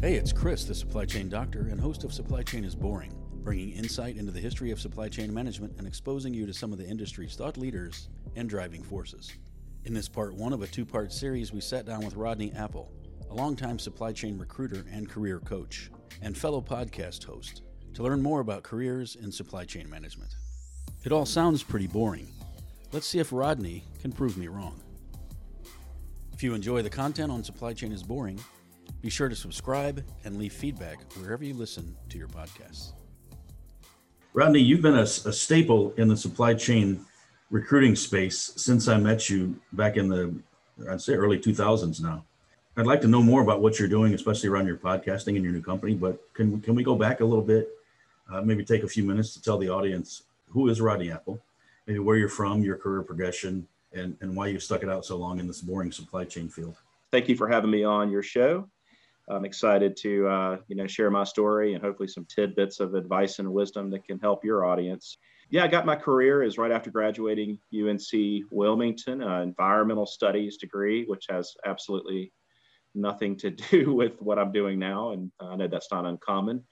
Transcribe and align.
Hey, 0.00 0.14
it's 0.14 0.32
Chris, 0.32 0.64
the 0.64 0.74
supply 0.74 1.04
chain 1.04 1.28
doctor 1.28 1.68
and 1.70 1.78
host 1.78 2.02
of 2.02 2.12
Supply 2.12 2.42
Chain 2.42 2.64
is 2.64 2.74
Boring, 2.74 3.12
bringing 3.44 3.70
insight 3.70 4.16
into 4.16 4.32
the 4.32 4.40
history 4.40 4.72
of 4.72 4.80
supply 4.80 5.08
chain 5.08 5.32
management 5.32 5.74
and 5.78 5.86
exposing 5.86 6.34
you 6.34 6.44
to 6.44 6.52
some 6.52 6.72
of 6.72 6.78
the 6.78 6.86
industry's 6.86 7.36
thought 7.36 7.56
leaders 7.56 8.08
and 8.34 8.48
driving 8.48 8.82
forces. 8.82 9.30
In 9.84 9.94
this 9.94 10.08
part 10.08 10.34
one 10.34 10.52
of 10.52 10.62
a 10.62 10.66
two 10.66 10.84
part 10.84 11.12
series, 11.12 11.52
we 11.52 11.60
sat 11.60 11.86
down 11.86 12.04
with 12.04 12.16
Rodney 12.16 12.50
Apple, 12.52 12.90
a 13.30 13.34
longtime 13.34 13.78
supply 13.78 14.10
chain 14.10 14.36
recruiter 14.38 14.84
and 14.90 15.08
career 15.08 15.38
coach, 15.38 15.90
and 16.20 16.36
fellow 16.36 16.60
podcast 16.60 17.22
host, 17.22 17.62
to 17.94 18.02
learn 18.02 18.20
more 18.20 18.40
about 18.40 18.64
careers 18.64 19.14
in 19.14 19.30
supply 19.30 19.64
chain 19.64 19.88
management. 19.88 20.34
It 21.04 21.12
all 21.12 21.26
sounds 21.26 21.62
pretty 21.62 21.86
boring. 21.86 22.32
Let's 22.92 23.06
see 23.06 23.20
if 23.20 23.32
Rodney 23.32 23.84
can 24.00 24.10
prove 24.10 24.36
me 24.36 24.48
wrong. 24.48 24.80
If 26.32 26.42
you 26.42 26.54
enjoy 26.54 26.82
the 26.82 26.90
content 26.90 27.30
on 27.30 27.44
Supply 27.44 27.72
Chain 27.72 27.92
is 27.92 28.02
Boring, 28.02 28.40
be 29.00 29.08
sure 29.08 29.28
to 29.28 29.36
subscribe 29.36 30.04
and 30.24 30.36
leave 30.36 30.52
feedback 30.52 30.98
wherever 31.12 31.44
you 31.44 31.54
listen 31.54 31.96
to 32.08 32.18
your 32.18 32.26
podcasts. 32.26 32.94
Rodney, 34.32 34.58
you've 34.58 34.82
been 34.82 34.96
a, 34.96 35.02
a, 35.02 35.32
staple 35.32 35.92
in 35.98 36.08
the 36.08 36.16
supply 36.16 36.52
chain 36.52 37.04
recruiting 37.50 37.94
space 37.94 38.52
since 38.56 38.88
I 38.88 38.96
met 38.96 39.30
you 39.30 39.60
back 39.72 39.96
in 39.96 40.08
the, 40.08 40.34
I'd 40.90 41.00
say 41.00 41.14
early 41.14 41.38
2000s 41.38 42.02
now. 42.02 42.24
I'd 42.76 42.86
like 42.86 43.00
to 43.02 43.08
know 43.08 43.22
more 43.22 43.42
about 43.42 43.62
what 43.62 43.78
you're 43.78 43.88
doing, 43.88 44.14
especially 44.14 44.48
around 44.48 44.66
your 44.66 44.76
podcasting 44.78 45.36
and 45.36 45.44
your 45.44 45.52
new 45.52 45.62
company. 45.62 45.94
But 45.94 46.20
can, 46.34 46.60
can 46.60 46.74
we 46.74 46.82
go 46.82 46.96
back 46.96 47.20
a 47.20 47.24
little 47.24 47.44
bit? 47.44 47.68
Uh, 48.32 48.40
maybe 48.42 48.64
take 48.64 48.82
a 48.82 48.88
few 48.88 49.04
minutes 49.04 49.32
to 49.34 49.42
tell 49.42 49.58
the 49.58 49.68
audience 49.68 50.24
who 50.48 50.68
is 50.68 50.80
Rodney 50.80 51.12
Apple, 51.12 51.40
maybe 51.90 51.98
where 51.98 52.16
you're 52.16 52.28
from, 52.28 52.62
your 52.62 52.76
career 52.76 53.02
progression, 53.02 53.66
and, 53.92 54.16
and 54.20 54.36
why 54.36 54.46
you 54.46 54.60
stuck 54.60 54.84
it 54.84 54.88
out 54.88 55.04
so 55.04 55.16
long 55.16 55.40
in 55.40 55.48
this 55.48 55.60
boring 55.60 55.90
supply 55.90 56.24
chain 56.24 56.48
field. 56.48 56.76
Thank 57.10 57.28
you 57.28 57.34
for 57.34 57.48
having 57.48 57.72
me 57.72 57.82
on 57.82 58.12
your 58.12 58.22
show. 58.22 58.68
I'm 59.28 59.44
excited 59.44 59.96
to 59.98 60.28
uh, 60.28 60.56
you 60.68 60.76
know 60.76 60.86
share 60.86 61.10
my 61.10 61.24
story 61.24 61.74
and 61.74 61.82
hopefully 61.82 62.08
some 62.08 62.24
tidbits 62.26 62.78
of 62.78 62.94
advice 62.94 63.40
and 63.40 63.52
wisdom 63.52 63.90
that 63.90 64.04
can 64.04 64.20
help 64.20 64.44
your 64.44 64.64
audience. 64.64 65.18
Yeah, 65.50 65.64
I 65.64 65.66
got 65.66 65.84
my 65.84 65.96
career 65.96 66.44
is 66.44 66.58
right 66.58 66.70
after 66.70 66.90
graduating 66.92 67.58
UNC 67.74 68.44
Wilmington, 68.52 69.20
uh, 69.20 69.40
environmental 69.40 70.06
studies 70.06 70.58
degree, 70.58 71.04
which 71.06 71.26
has 71.28 71.54
absolutely 71.66 72.32
nothing 72.94 73.36
to 73.38 73.50
do 73.70 73.92
with 73.92 74.12
what 74.20 74.38
I'm 74.38 74.52
doing 74.52 74.78
now, 74.78 75.10
and 75.10 75.32
I 75.40 75.56
know 75.56 75.66
that's 75.66 75.90
not 75.90 76.06
uncommon 76.06 76.64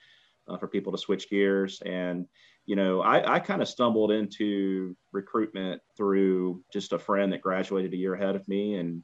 uh, 0.49 0.59
for 0.59 0.69
people 0.69 0.93
to 0.93 0.99
switch 0.99 1.29
gears. 1.29 1.81
And 1.85 2.27
you 2.69 2.77
know, 2.77 3.01
I, 3.01 3.37
I 3.37 3.41
kind 3.41 3.63
of 3.63 3.69
stumbled 3.69 4.13
into 4.13 4.95
recruitment 5.13 5.81
through 5.97 6.63
just 6.71 6.93
a 6.93 6.99
friend 6.99 7.33
that 7.33 7.41
graduated 7.41 7.95
a 7.95 7.97
year 7.97 8.13
ahead 8.13 8.37
of 8.37 8.47
me, 8.47 8.75
and 8.75 9.03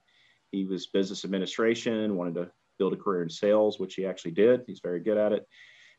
he 0.53 0.67
was 0.67 0.89
business 0.89 1.25
administration, 1.25 2.15
wanted 2.15 2.35
to 2.35 2.51
build 2.79 2.93
a 2.93 2.97
career 2.97 3.23
in 3.23 3.31
sales, 3.31 3.81
which 3.81 3.95
he 3.95 4.05
actually 4.05 4.33
did. 4.33 4.65
He's 4.67 4.83
very 4.85 5.01
good 5.01 5.17
at 5.17 5.33
it. 5.33 5.47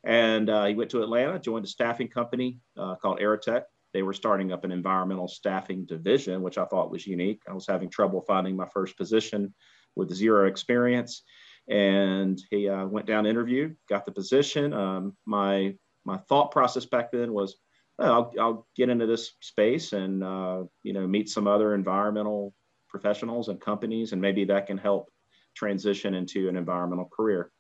And 0.04 0.48
uh, 0.48 0.66
he 0.66 0.76
went 0.76 0.92
to 0.92 1.02
Atlanta, 1.02 1.40
joined 1.40 1.66
a 1.66 1.68
staffing 1.68 2.08
company 2.08 2.60
uh, 2.78 2.98
called 3.02 3.20
Aerotek. 3.20 3.64
They 3.96 4.04
were 4.04 4.14
starting 4.14 4.52
up 4.52 4.64
an 4.64 4.72
environmental 4.72 5.28
staffing 5.28 5.88
division, 5.88 6.44
which 6.44 6.60
I 6.60 6.66
thought 6.66 6.92
was 6.92 7.08
unique. 7.08 7.42
I 7.50 7.54
was 7.54 7.66
having 7.66 7.90
trouble 7.90 8.22
finding 8.28 8.56
my 8.56 8.68
first 8.76 8.96
position 8.96 9.56
with 9.96 10.14
zero 10.14 10.46
experience. 10.48 11.24
And 11.68 12.40
he 12.52 12.70
uh, 12.70 12.86
went 12.86 13.08
down 13.08 13.26
interview, 13.26 13.74
got 13.90 14.06
the 14.06 14.12
position. 14.12 14.72
Um, 14.72 15.18
my 15.26 15.74
my 16.06 16.18
thought 16.18 16.52
process 16.52 16.86
back 16.86 17.12
then 17.12 17.34
was, 17.34 17.56
oh, 18.00 18.06
I'll, 18.06 18.34
I'll 18.40 18.68
get 18.76 18.90
into 18.90 19.08
this 19.08 19.34
space 19.42 19.94
and 19.94 20.24
uh, 20.24 20.64
you 20.84 20.94
know 20.94 21.08
meet 21.08 21.30
some 21.30 21.48
other 21.48 21.74
environmental 21.74 22.54
professionals 22.90 23.50
and 23.50 23.60
companies, 23.60 24.14
and 24.14 24.22
maybe 24.22 24.46
that 24.46 24.68
can 24.68 24.78
help 24.78 25.10
transition 25.56 26.14
into 26.14 26.48
an 26.50 26.56
environmental 26.56 27.10
career. 27.14 27.52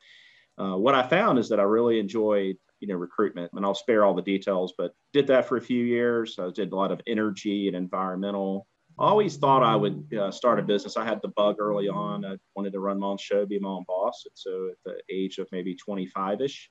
Uh, 0.58 0.78
what 0.78 0.96
I 0.96 1.04
found 1.04 1.40
is 1.40 1.50
that 1.50 1.60
I 1.60 1.64
really 1.64 2.00
enjoyed, 2.00 2.58
you 2.80 2.88
know, 2.88 2.96
recruitment, 2.96 3.52
and 3.54 3.66
I'll 3.66 3.76
spare 3.76 4.06
all 4.06 4.14
the 4.14 4.22
details, 4.22 4.74
but 4.78 4.94
did 5.12 5.28
that 5.28 5.48
for 5.48 5.58
a 5.58 5.62
few 5.62 5.84
years. 5.84 6.38
I 6.40 6.50
did 6.52 6.72
a 6.72 6.76
lot 6.76 6.92
of 6.92 7.02
energy 7.08 7.68
and 7.68 7.76
environmental. 7.76 8.68
I 8.98 9.08
always 9.08 9.36
thought 9.36 9.64
I 9.64 9.76
would 9.76 10.14
uh, 10.14 10.32
start 10.32 10.60
a 10.60 10.64
business. 10.64 10.96
I 10.96 11.04
had 11.04 11.22
the 11.22 11.28
bug 11.30 11.58
early 11.60 11.90
on. 11.90 12.24
I 12.24 12.38
wanted 12.56 12.72
to 12.74 12.80
run 12.80 13.00
my 13.00 13.08
own 13.08 13.18
show, 13.18 13.46
be 13.46 13.60
my 13.60 13.70
own 13.70 13.84
boss. 13.86 14.24
And 14.26 14.32
so 14.36 14.70
at 14.70 14.78
the 14.86 15.14
age 15.14 15.38
of 15.38 15.50
maybe 15.52 15.76
25 15.76 16.40
ish, 16.40 16.70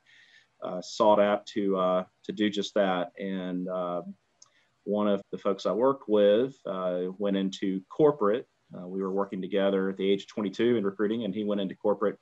sought 0.82 1.20
out 1.20 1.46
to, 1.46 1.76
uh, 1.76 2.04
to 2.24 2.32
do 2.32 2.50
just 2.50 2.74
that. 2.74 3.12
And 3.18 3.68
uh, 3.68 4.02
one 4.84 5.08
of 5.08 5.22
the 5.30 5.38
folks 5.38 5.66
I 5.66 5.72
worked 5.72 6.08
with 6.08 6.54
uh, 6.66 7.04
went 7.18 7.36
into 7.36 7.80
corporate 7.88 8.46
uh, 8.76 8.86
we 8.86 9.02
were 9.02 9.12
working 9.12 9.40
together 9.40 9.90
at 9.90 9.96
the 9.96 10.10
age 10.10 10.22
of 10.22 10.28
22 10.28 10.76
in 10.76 10.84
recruiting, 10.84 11.24
and 11.24 11.34
he 11.34 11.44
went 11.44 11.60
into 11.60 11.74
corporate. 11.74 12.18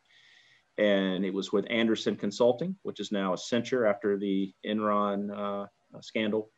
And 0.79 1.25
it 1.25 1.33
was 1.33 1.53
with 1.53 1.67
Andersen 1.71 2.17
Consulting, 2.17 2.77
which 2.83 2.99
is 2.99 3.13
now 3.13 3.35
Accenture 3.35 3.89
after 3.89 4.19
the 4.19 4.53
Enron 4.67 5.31
uh, 5.31 5.67
scandal. 6.01 6.51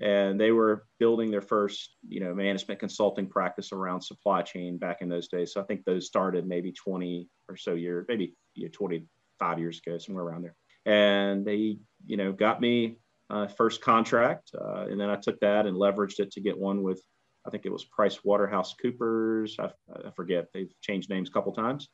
And 0.00 0.40
they 0.40 0.52
were 0.52 0.86
building 0.98 1.30
their 1.30 1.42
first, 1.42 1.96
you 2.08 2.20
know, 2.20 2.32
management 2.34 2.80
consulting 2.80 3.26
practice 3.26 3.72
around 3.72 4.00
supply 4.00 4.42
chain 4.42 4.78
back 4.78 4.98
in 5.02 5.08
those 5.08 5.28
days. 5.28 5.52
So 5.52 5.60
I 5.60 5.64
think 5.64 5.84
those 5.84 6.06
started 6.06 6.46
maybe 6.46 6.72
20 6.72 7.28
or 7.48 7.56
so 7.56 7.74
years, 7.74 8.06
maybe 8.08 8.34
you 8.54 8.66
know, 8.66 8.70
25 8.72 9.58
years 9.58 9.80
ago, 9.84 9.98
somewhere 9.98 10.24
around 10.24 10.42
there. 10.42 10.54
And 10.88 11.44
they, 11.44 11.78
you 12.06 12.16
know, 12.16 12.32
got 12.32 12.60
me 12.60 12.98
uh, 13.30 13.46
first 13.46 13.82
contract, 13.82 14.50
uh, 14.58 14.86
and 14.90 14.98
then 14.98 15.10
I 15.10 15.16
took 15.16 15.38
that 15.40 15.66
and 15.66 15.76
leveraged 15.76 16.18
it 16.18 16.32
to 16.32 16.40
get 16.40 16.58
one 16.58 16.82
with 16.82 17.02
I 17.48 17.50
think 17.50 17.64
it 17.64 17.72
was 17.72 17.84
Price 17.84 18.22
Waterhouse 18.24 18.74
Coopers. 18.74 19.56
I, 19.58 19.70
I 20.06 20.10
forget. 20.14 20.48
They've 20.52 20.72
changed 20.82 21.08
names 21.08 21.30
a 21.30 21.32
couple 21.32 21.52
times 21.52 21.88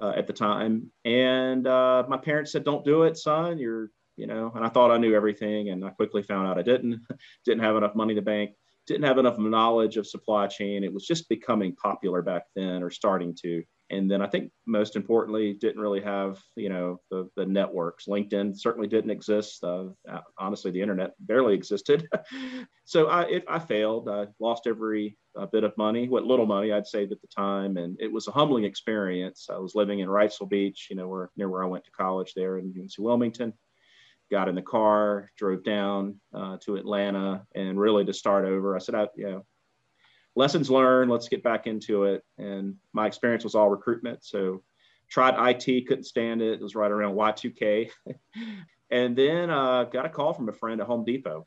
uh, 0.00 0.12
at 0.16 0.26
the 0.26 0.32
time. 0.32 0.90
And 1.04 1.66
uh, 1.66 2.04
my 2.08 2.16
parents 2.16 2.52
said, 2.52 2.64
"Don't 2.64 2.84
do 2.84 3.04
it, 3.04 3.16
son. 3.16 3.58
You're, 3.58 3.90
you 4.16 4.26
know." 4.26 4.52
And 4.54 4.64
I 4.64 4.68
thought 4.68 4.90
I 4.90 4.98
knew 4.98 5.14
everything, 5.14 5.70
and 5.70 5.84
I 5.84 5.90
quickly 5.90 6.22
found 6.22 6.48
out 6.48 6.58
I 6.58 6.62
didn't. 6.62 7.00
didn't 7.44 7.62
have 7.62 7.76
enough 7.76 7.94
money 7.94 8.14
to 8.14 8.22
bank. 8.22 8.50
Didn't 8.86 9.04
have 9.06 9.18
enough 9.18 9.38
knowledge 9.38 9.96
of 9.96 10.06
supply 10.06 10.48
chain. 10.48 10.82
It 10.82 10.92
was 10.92 11.06
just 11.06 11.28
becoming 11.28 11.76
popular 11.76 12.22
back 12.22 12.44
then, 12.56 12.82
or 12.82 12.90
starting 12.90 13.36
to 13.42 13.62
and 13.90 14.10
then 14.10 14.22
I 14.22 14.26
think 14.28 14.52
most 14.66 14.96
importantly, 14.96 15.52
didn't 15.52 15.80
really 15.80 16.00
have 16.00 16.40
you 16.56 16.68
know 16.68 17.00
the, 17.10 17.28
the 17.36 17.44
networks. 17.44 18.06
LinkedIn 18.06 18.58
certainly 18.58 18.88
didn't 18.88 19.10
exist. 19.10 19.62
Uh, 19.64 19.88
honestly, 20.38 20.70
the 20.70 20.80
internet 20.80 21.12
barely 21.20 21.54
existed. 21.54 22.08
so 22.84 23.06
I, 23.06 23.22
it, 23.22 23.44
I 23.48 23.58
failed. 23.58 24.08
I 24.08 24.26
lost 24.38 24.66
every 24.66 25.18
uh, 25.38 25.46
bit 25.46 25.64
of 25.64 25.76
money, 25.76 26.08
what 26.08 26.24
little 26.24 26.46
money 26.46 26.72
I'd 26.72 26.86
saved 26.86 27.12
at 27.12 27.20
the 27.20 27.28
time, 27.28 27.76
and 27.76 27.96
it 28.00 28.12
was 28.12 28.28
a 28.28 28.32
humbling 28.32 28.64
experience. 28.64 29.48
I 29.50 29.58
was 29.58 29.74
living 29.74 30.00
in 30.00 30.08
Wrightsville 30.08 30.48
Beach, 30.48 30.86
you 30.90 30.96
know, 30.96 31.08
where 31.08 31.30
near 31.36 31.48
where 31.48 31.64
I 31.64 31.66
went 31.66 31.84
to 31.84 31.90
college 31.90 32.32
there 32.34 32.58
in 32.58 32.74
UNC 32.78 32.92
Wilmington. 32.98 33.52
Got 34.30 34.48
in 34.48 34.54
the 34.54 34.62
car, 34.62 35.28
drove 35.36 35.64
down 35.64 36.20
uh, 36.32 36.56
to 36.64 36.76
Atlanta, 36.76 37.44
and 37.56 37.80
really 37.80 38.04
to 38.04 38.12
start 38.12 38.44
over. 38.44 38.76
I 38.76 38.78
said, 38.78 38.94
I, 38.94 39.08
you 39.16 39.28
know, 39.28 39.44
lessons 40.40 40.70
learned. 40.70 41.10
Let's 41.10 41.28
get 41.28 41.42
back 41.42 41.66
into 41.66 42.04
it. 42.04 42.24
And 42.38 42.76
my 42.94 43.06
experience 43.06 43.44
was 43.44 43.54
all 43.54 43.68
recruitment. 43.68 44.24
So 44.24 44.62
tried 45.08 45.34
IT, 45.50 45.86
couldn't 45.86 46.04
stand 46.04 46.40
it. 46.40 46.54
It 46.54 46.62
was 46.62 46.74
right 46.74 46.90
around 46.90 47.14
Y2K. 47.14 47.90
and 48.90 49.14
then 49.14 49.50
uh, 49.50 49.84
got 49.84 50.06
a 50.06 50.08
call 50.08 50.32
from 50.32 50.48
a 50.48 50.52
friend 50.52 50.80
at 50.80 50.86
Home 50.86 51.04
Depot. 51.04 51.46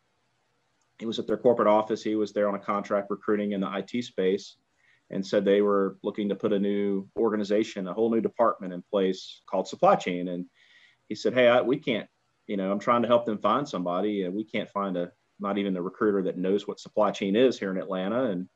He 1.00 1.08
was 1.08 1.18
at 1.18 1.26
their 1.26 1.38
corporate 1.38 1.68
office. 1.68 2.04
He 2.04 2.16
was 2.16 2.34
there 2.34 2.48
on 2.48 2.54
a 2.54 2.60
contract 2.60 3.08
recruiting 3.10 3.54
in 3.54 3.62
the 3.62 3.78
IT 3.78 4.04
space 4.04 4.58
and 5.10 5.26
said 5.26 5.44
they 5.44 5.62
were 5.62 5.98
looking 6.04 6.30
to 6.30 6.36
put 6.36 6.54
a 6.54 6.60
new 6.60 7.08
organization, 7.18 7.88
a 7.88 7.94
whole 7.94 8.12
new 8.12 8.22
department 8.22 8.74
in 8.74 8.84
place 8.92 9.42
called 9.50 9.68
supply 9.68 9.96
chain. 9.96 10.28
And 10.28 10.46
he 11.10 11.16
said, 11.16 11.34
Hey, 11.34 11.48
I, 11.48 11.62
we 11.62 11.78
can't, 11.78 12.08
you 12.46 12.58
know, 12.58 12.72
I'm 12.72 12.80
trying 12.80 13.02
to 13.02 13.08
help 13.08 13.26
them 13.26 13.40
find 13.40 13.68
somebody 13.68 14.24
and 14.24 14.36
we 14.36 14.44
can't 14.44 14.70
find 14.70 14.96
a, 14.98 15.12
not 15.40 15.58
even 15.58 15.74
the 15.74 15.82
recruiter 15.82 16.22
that 16.24 16.38
knows 16.38 16.68
what 16.68 16.80
supply 16.80 17.10
chain 17.10 17.36
is 17.36 17.58
here 17.58 17.72
in 17.72 17.78
Atlanta. 17.78 18.26
And 18.26 18.48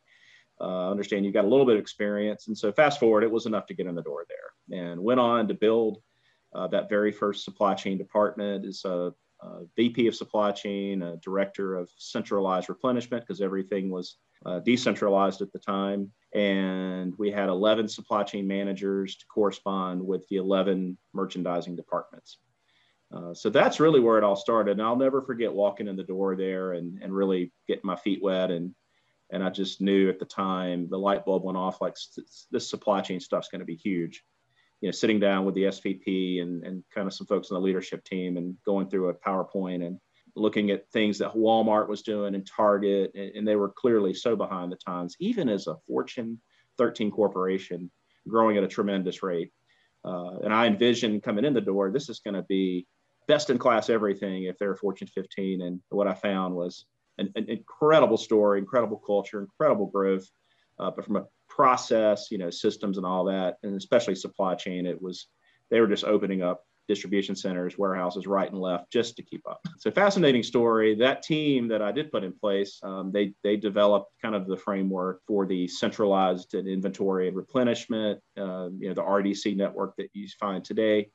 uh, 0.59 0.90
understand 0.90 1.25
you've 1.25 1.34
got 1.34 1.45
a 1.45 1.47
little 1.47 1.66
bit 1.66 1.75
of 1.75 1.81
experience. 1.81 2.48
And 2.48 2.57
so 2.57 2.71
fast 2.71 3.00
forward, 3.00 3.24
it 3.24 3.31
was 3.31 3.45
enough 3.45 3.65
to 3.68 3.74
get 3.74 3.88
in 3.88 3.95
the 3.95 4.01
door 4.01 4.25
there 4.27 4.80
and 4.80 5.01
went 5.01 5.19
on 5.19 5.48
to 5.48 5.54
build 5.54 6.01
uh, 6.56 6.68
that 6.68 6.89
very 6.89 7.12
first 7.12 7.44
supply 7.44 7.74
chain 7.74 7.98
department 7.98 8.65
as 8.65 8.83
a, 8.86 9.13
a 9.42 9.65
VP 9.75 10.07
of 10.07 10.15
supply 10.15 10.51
chain, 10.51 11.04
a 11.04 11.18
director 11.18 11.75
of 11.75 11.89
centralized 11.98 12.69
replenishment 12.69 13.24
because 13.24 13.42
everything 13.42 13.89
was 13.89 14.18
uh, 14.45 14.59
decentralized 14.59 15.42
at 15.42 15.51
the 15.51 15.59
time. 15.59 16.12
And 16.33 17.13
we 17.18 17.31
had 17.31 17.50
11 17.50 17.88
supply 17.88 18.24
chain 18.24 18.48
managers 18.48 19.15
to 19.18 19.25
correspond 19.27 20.01
with 20.01 20.27
the 20.30 20.38
11 20.38 20.98
merchandising 21.13 21.75
departments. 21.75 22.38
Uh, 23.13 23.33
so 23.33 23.50
that's 23.50 23.80
really 23.80 24.00
where 24.00 24.18
it 24.18 24.24
all 24.24 24.36
started. 24.36 24.71
And 24.71 24.81
I'll 24.81 24.98
never 24.98 25.21
forget 25.21 25.54
walking 25.54 25.88
in 25.88 25.95
the 25.95 26.04
door 26.04 26.36
there 26.36 26.74
and, 26.74 27.01
and 27.01 27.13
really 27.13 27.54
getting 27.68 27.86
my 27.86 27.95
feet 27.95 28.21
wet 28.21 28.51
and 28.51 28.74
and 29.29 29.44
I 29.44 29.50
just 29.50 29.81
knew 29.81 30.09
at 30.09 30.19
the 30.19 30.25
time 30.25 30.88
the 30.89 30.97
light 30.97 31.25
bulb 31.25 31.44
went 31.44 31.57
off 31.57 31.81
like 31.81 31.95
this 32.51 32.69
supply 32.69 33.01
chain 33.01 33.19
stuff's 33.19 33.50
going 33.50 33.59
to 33.59 33.65
be 33.65 33.75
huge. 33.75 34.24
You 34.81 34.88
know, 34.88 34.91
sitting 34.91 35.19
down 35.19 35.45
with 35.45 35.56
the 35.56 35.63
SVP 35.63 36.41
and, 36.41 36.63
and 36.63 36.83
kind 36.94 37.07
of 37.07 37.13
some 37.13 37.27
folks 37.27 37.50
on 37.50 37.56
the 37.56 37.65
leadership 37.65 38.03
team 38.03 38.38
and 38.38 38.56
going 38.65 38.89
through 38.89 39.09
a 39.09 39.13
PowerPoint 39.13 39.85
and 39.85 40.00
looking 40.35 40.69
at 40.69 40.89
things 40.91 41.18
that 41.18 41.33
Walmart 41.33 41.88
was 41.88 42.03
doing 42.03 42.35
and 42.35 42.47
Target, 42.47 43.12
and, 43.15 43.35
and 43.35 43.47
they 43.47 43.56
were 43.56 43.69
clearly 43.69 44.13
so 44.13 44.35
behind 44.35 44.71
the 44.71 44.77
times, 44.77 45.15
even 45.19 45.50
as 45.50 45.68
a 45.68 45.77
Fortune 45.88 46.39
13 46.77 47.12
corporation 47.12 47.89
growing 48.27 48.57
at 48.57 48.63
a 48.63 48.68
tremendous 48.68 49.23
rate. 49.23 49.51
Uh, 50.06 50.38
and 50.44 50.53
I 50.53 50.68
envisioned 50.68 51.23
coming 51.23 51.44
in 51.44 51.53
the 51.53 51.62
door, 51.62 51.91
this 51.91 52.09
is 52.09 52.19
going 52.19 52.35
to 52.35 52.44
be 52.44 52.88
best 53.27 53.50
in 53.50 53.57
class 53.57 53.89
everything 53.89 54.44
if 54.44 54.57
they're 54.57 54.73
a 54.73 54.77
Fortune 54.77 55.07
15. 55.07 55.62
And 55.62 55.81
what 55.89 56.07
I 56.07 56.13
found 56.13 56.56
was 56.56 56.85
an, 57.18 57.31
an 57.36 57.50
incredible 57.50 58.18
story, 58.18 58.60
incredible 58.60 58.98
culture, 58.98 59.42
incredible 59.42 59.88
growth. 59.88 60.28
Uh, 60.80 60.92
but 60.92 61.06
from 61.06 61.16
a 61.16 61.25
process, 61.50 62.28
you 62.30 62.38
know, 62.38 62.50
systems 62.50 62.98
and 62.98 63.06
all 63.06 63.25
that, 63.25 63.58
and 63.64 63.75
especially 63.75 64.16
supply 64.16 64.54
chain, 64.56 64.86
it 64.86 65.02
was 65.02 65.28
they 65.69 65.81
were 65.81 65.88
just 65.88 66.04
opening 66.04 66.44
up 66.44 66.64
distribution 66.88 67.36
centers, 67.36 67.78
warehouses 67.78 68.28
right 68.28 68.50
and 68.50 68.60
left 68.60 68.92
just 68.92 69.16
to 69.18 69.24
keep 69.24 69.42
up. 69.48 69.60
So 69.80 69.92
fascinating 69.92 70.44
story. 70.44 70.96
That 70.96 71.22
team 71.22 71.68
that 71.68 71.81
I 71.81 71.92
did 71.92 72.12
put 72.12 72.24
in 72.24 72.34
place, 72.34 72.80
um, 72.84 73.12
they 73.12 73.34
they 73.44 73.58
developed 73.58 74.12
kind 74.22 74.36
of 74.36 74.48
the 74.48 74.58
framework 74.58 75.22
for 75.28 75.46
the 75.46 75.68
centralized 75.68 76.54
inventory 76.54 77.28
and 77.28 77.36
replenishment. 77.36 78.19
Uh, 78.38 78.69
you 78.78 78.88
know, 78.88 78.94
the 78.94 79.04
RDC 79.04 79.56
network 79.58 79.96
that 79.98 80.10
you 80.14 80.28
find 80.40 80.64
today. 80.64 81.10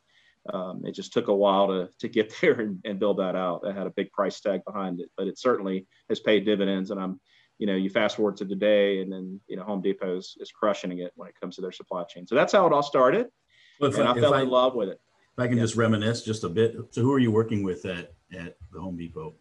Um, 0.53 0.83
it 0.85 0.93
just 0.93 1.13
took 1.13 1.29
a 1.29 1.35
while 1.35 1.69
to 1.69 1.89
to 2.01 2.09
get 2.09 2.35
there 2.41 2.61
and, 2.61 2.81
and 2.85 2.99
build 2.99 3.19
that 3.19 3.37
out. 3.37 3.63
It 3.65 3.77
had 3.77 3.87
a 3.87 3.91
big 3.91 4.13
price 4.13 4.41
tag 4.41 4.63
behind 4.67 5.01
it, 5.01 5.11
but 5.17 5.27
it 5.27 5.39
certainly 5.39 5.87
has 6.09 6.21
paid 6.21 6.45
dividends. 6.45 6.91
And 6.91 7.01
I'm 7.01 7.21
you 7.59 7.67
know, 7.67 7.77
you 7.77 7.91
fast 7.91 8.17
forward 8.17 8.37
to 8.39 8.45
today, 8.45 9.03
and 9.03 9.13
then 9.13 9.41
you 9.47 9.57
know, 9.57 9.63
Home 9.63 9.81
Depot 9.81 10.17
is, 10.17 10.37
is 10.41 10.51
crushing 10.51 10.99
it 10.99 11.13
when 11.15 11.29
it 11.29 11.35
comes 11.41 11.55
to 11.57 11.63
their 11.63 11.71
supply 11.71 12.03
chain. 12.05 12.27
So 12.27 12.35
that's 12.35 12.53
how 12.53 12.67
it 12.67 12.73
all 12.73 12.83
started, 12.83 13.29
well, 13.81 13.95
and 13.95 14.09
I, 14.09 14.13
I 14.13 14.21
fell 14.21 14.35
I, 14.35 14.43
in 14.43 14.49
love 14.49 14.75
with 14.75 14.89
it. 14.89 14.99
If 15.33 15.39
I 15.39 15.47
can 15.47 15.57
yeah. 15.57 15.63
just 15.63 15.77
reminisce 15.77 16.23
just 16.23 16.45
a 16.45 16.49
bit. 16.49 16.75
So 16.91 17.03
who 17.03 17.13
are 17.13 17.21
you 17.21 17.31
working 17.31 17.63
with 17.63 17.85
at, 17.87 18.15
at 18.33 18.57
the 18.73 18.81
Home 18.81 18.97
Depot? 18.97 19.35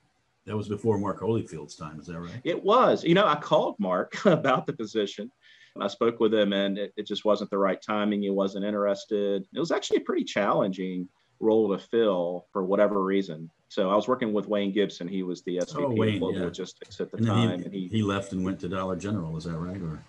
That 0.45 0.55
was 0.55 0.67
before 0.67 0.97
Mark 0.97 1.19
Holifield's 1.19 1.75
time. 1.75 1.99
Is 1.99 2.07
that 2.07 2.19
right? 2.19 2.41
It 2.43 2.63
was. 2.63 3.03
You 3.03 3.13
know, 3.13 3.25
I 3.25 3.35
called 3.35 3.75
Mark 3.79 4.13
about 4.25 4.67
the 4.67 4.73
position. 4.73 5.31
I 5.79 5.87
spoke 5.87 6.19
with 6.19 6.33
him 6.33 6.53
and 6.53 6.77
it, 6.77 6.93
it 6.97 7.07
just 7.07 7.25
wasn't 7.25 7.49
the 7.49 7.57
right 7.57 7.81
timing. 7.81 8.21
He 8.21 8.29
wasn't 8.29 8.65
interested. 8.65 9.45
It 9.53 9.59
was 9.59 9.71
actually 9.71 9.97
a 9.97 10.01
pretty 10.01 10.23
challenging 10.23 11.07
role 11.39 11.75
to 11.75 11.83
fill 11.83 12.45
for 12.51 12.63
whatever 12.63 13.03
reason. 13.03 13.49
So 13.69 13.89
I 13.89 13.95
was 13.95 14.07
working 14.07 14.33
with 14.33 14.47
Wayne 14.47 14.73
Gibson. 14.73 15.07
He 15.07 15.23
was 15.23 15.43
the 15.43 15.57
SVP 15.57 15.83
oh, 15.83 15.95
Wayne, 15.95 16.15
of 16.15 16.19
Global 16.19 16.37
yeah. 16.37 16.45
Logistics 16.45 16.99
at 16.99 17.11
the 17.11 17.17
and 17.17 17.25
time. 17.25 17.59
He, 17.59 17.65
and 17.65 17.73
he, 17.73 17.87
he 17.87 18.03
left 18.03 18.33
and 18.33 18.43
went 18.43 18.59
to 18.59 18.69
Dollar 18.69 18.95
General. 18.95 19.37
Is 19.37 19.45
that 19.45 19.57
right? 19.57 19.81
Or 19.81 20.03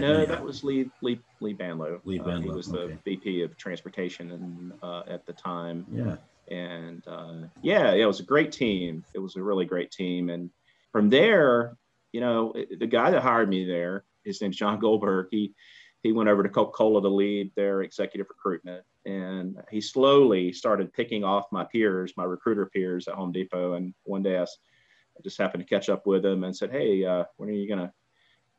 no, 0.00 0.26
that 0.26 0.42
was 0.42 0.64
Lee 0.64 0.90
Lee 1.00 1.20
Lee 1.40 1.54
Banlow. 1.54 2.00
Lee 2.04 2.18
Banlow. 2.18 2.38
Uh, 2.38 2.40
he 2.40 2.50
was 2.50 2.68
okay. 2.72 2.98
the 3.04 3.10
VP 3.10 3.42
of 3.42 3.56
Transportation 3.56 4.32
and 4.32 4.72
uh, 4.82 5.02
at 5.06 5.24
the 5.26 5.32
time. 5.32 5.86
Yeah. 5.92 6.16
And 6.48 7.02
uh, 7.06 7.46
yeah, 7.62 7.94
yeah, 7.94 8.02
it 8.02 8.06
was 8.06 8.20
a 8.20 8.24
great 8.24 8.52
team. 8.52 9.04
It 9.14 9.18
was 9.18 9.36
a 9.36 9.42
really 9.42 9.64
great 9.64 9.90
team. 9.90 10.28
And 10.28 10.50
from 10.92 11.10
there, 11.10 11.76
you 12.12 12.20
know, 12.20 12.54
the 12.78 12.86
guy 12.86 13.10
that 13.10 13.22
hired 13.22 13.48
me 13.48 13.66
there, 13.66 14.04
his 14.24 14.40
name's 14.40 14.56
John 14.56 14.78
Goldberg. 14.78 15.28
He 15.30 15.54
he 16.02 16.12
went 16.12 16.28
over 16.28 16.42
to 16.42 16.50
Coca-Cola 16.50 17.00
to 17.00 17.08
lead 17.08 17.50
their 17.54 17.80
executive 17.80 18.26
recruitment, 18.28 18.84
and 19.06 19.56
he 19.70 19.80
slowly 19.80 20.52
started 20.52 20.92
picking 20.92 21.24
off 21.24 21.44
my 21.50 21.64
peers, 21.64 22.12
my 22.16 22.24
recruiter 22.24 22.66
peers 22.66 23.08
at 23.08 23.14
Home 23.14 23.32
Depot. 23.32 23.72
And 23.74 23.94
one 24.02 24.22
day 24.22 24.36
I, 24.36 24.42
I 24.42 25.22
just 25.22 25.38
happened 25.38 25.66
to 25.66 25.74
catch 25.74 25.88
up 25.88 26.06
with 26.06 26.24
him 26.24 26.44
and 26.44 26.54
said, 26.54 26.70
"Hey, 26.70 27.04
uh, 27.04 27.24
when 27.36 27.48
are 27.48 27.52
you 27.52 27.68
gonna 27.68 27.92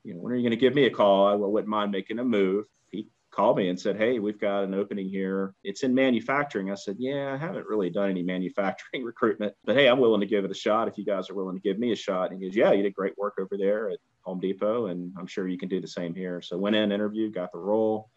you 0.05 0.13
know, 0.13 0.19
when 0.21 0.33
are 0.33 0.37
you 0.37 0.49
to 0.49 0.55
give 0.55 0.75
me 0.75 0.85
a 0.85 0.91
call? 0.91 1.27
I 1.27 1.33
wouldn't 1.33 1.67
mind 1.67 1.91
making 1.91 2.19
a 2.19 2.23
move. 2.23 2.67
He 2.91 3.09
called 3.31 3.57
me 3.57 3.69
and 3.69 3.79
said, 3.79 3.97
Hey, 3.97 4.19
we've 4.19 4.39
got 4.39 4.63
an 4.63 4.75
opening 4.75 5.09
here. 5.09 5.55
It's 5.63 5.83
in 5.83 5.95
manufacturing. 5.95 6.71
I 6.71 6.75
said, 6.75 6.97
Yeah, 6.99 7.33
I 7.33 7.37
haven't 7.37 7.67
really 7.67 7.89
done 7.89 8.11
any 8.11 8.21
manufacturing 8.21 9.03
recruitment, 9.03 9.53
but 9.65 9.75
hey, 9.75 9.87
I'm 9.87 9.99
willing 9.99 10.21
to 10.21 10.27
give 10.27 10.45
it 10.45 10.51
a 10.51 10.55
shot 10.55 10.87
if 10.87 10.97
you 10.97 11.05
guys 11.05 11.29
are 11.29 11.35
willing 11.35 11.55
to 11.55 11.61
give 11.61 11.79
me 11.79 11.91
a 11.91 11.95
shot. 11.95 12.31
And 12.31 12.39
he 12.39 12.47
goes, 12.47 12.55
Yeah, 12.55 12.71
you 12.71 12.83
did 12.83 12.93
great 12.93 13.17
work 13.17 13.33
over 13.39 13.57
there 13.57 13.89
Home 14.25 14.39
Depot, 14.39 14.87
and 14.87 15.13
I'm 15.17 15.27
sure 15.27 15.47
you 15.47 15.57
can 15.57 15.69
do 15.69 15.81
the 15.81 15.87
same 15.87 16.13
here. 16.13 16.41
So 16.41 16.57
went 16.57 16.75
in, 16.75 16.91
interviewed, 16.91 17.33
got 17.33 17.51
the 17.51 17.59
role. 17.59 18.09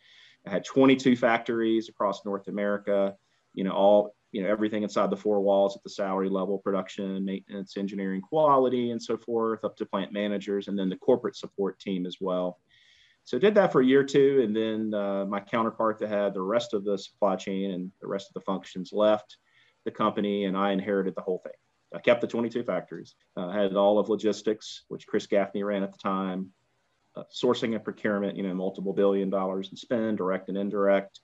I 0.47 0.51
had 0.51 0.65
22 0.65 1.17
factories 1.17 1.89
across 1.89 2.25
North 2.25 2.49
America, 2.49 3.15
you 3.55 3.65
know, 3.65 3.73
all 3.73 4.15
you 4.33 4.43
know 4.43 4.49
everything 4.49 4.83
inside 4.83 5.11
the 5.11 5.17
four 5.17 5.41
walls 5.41 5.77
at 5.77 5.83
the 5.83 5.91
salary 5.91 6.29
level 6.29 6.59
production 6.59 7.25
maintenance 7.25 7.77
engineering 7.77 8.21
quality 8.21 8.91
and 8.91 9.03
so 9.03 9.17
forth 9.17 9.65
up 9.65 9.77
to 9.77 9.87
plant 9.87 10.13
managers 10.13 10.69
and 10.69 10.79
then 10.79 10.89
the 10.89 10.97
corporate 10.97 11.37
support 11.37 11.79
team 11.79 12.05
as 12.07 12.19
well 12.21 12.59
so 13.25 13.39
did 13.39 13.55
that 13.55 13.73
for 13.73 13.81
a 13.81 13.85
year 13.85 14.01
or 14.01 14.05
two 14.05 14.43
and 14.45 14.55
then 14.55 14.93
uh, 14.99 15.25
my 15.25 15.41
counterpart 15.41 15.99
that 15.99 16.09
had 16.09 16.35
the 16.35 16.41
rest 16.41 16.75
of 16.75 16.85
the 16.85 16.99
supply 16.99 17.37
chain 17.37 17.71
and 17.71 17.91
the 18.01 18.07
rest 18.07 18.29
of 18.29 18.35
the 18.35 18.41
functions 18.41 18.91
left 18.93 19.39
the 19.85 19.91
company 19.91 20.45
and 20.45 20.57
i 20.57 20.73
inherited 20.73 21.15
the 21.15 21.23
whole 21.23 21.41
thing 21.43 21.53
i 21.95 21.99
kept 21.99 22.21
the 22.21 22.27
22 22.27 22.63
factories 22.65 23.15
uh, 23.37 23.51
had 23.51 23.75
all 23.75 23.99
of 23.99 24.09
logistics 24.09 24.85
which 24.89 25.07
chris 25.07 25.27
gaffney 25.27 25.63
ran 25.63 25.83
at 25.83 25.93
the 25.93 25.99
time 25.99 26.51
uh, 27.17 27.23
sourcing 27.35 27.75
and 27.75 27.85
procurement 27.85 28.37
you 28.37 28.43
know 28.43 28.55
multiple 28.55 28.93
billion 28.93 29.31
dollars 29.31 29.71
in 29.71 29.77
spend 29.77 30.19
direct 30.19 30.49
and 30.49 30.59
indirect 30.59 31.21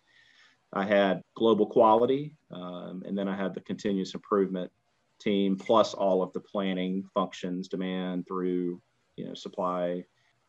I 0.75 0.85
had 0.85 1.23
global 1.37 1.67
quality, 1.67 2.37
um, 2.51 3.05
and 3.07 3.17
then 3.17 3.29
I 3.29 3.37
had 3.37 3.55
the 3.55 3.61
continuous 3.61 4.15
improvement 4.15 4.73
team, 5.21 5.57
plus 5.57 5.95
all 5.95 6.21
of 6.21 6.33
the 6.33 6.41
planning 6.41 7.05
functions, 7.15 7.69
demand 7.69 8.27
through 8.27 8.83
you 9.17 9.27
know 9.27 9.35
supply, 9.35 10.05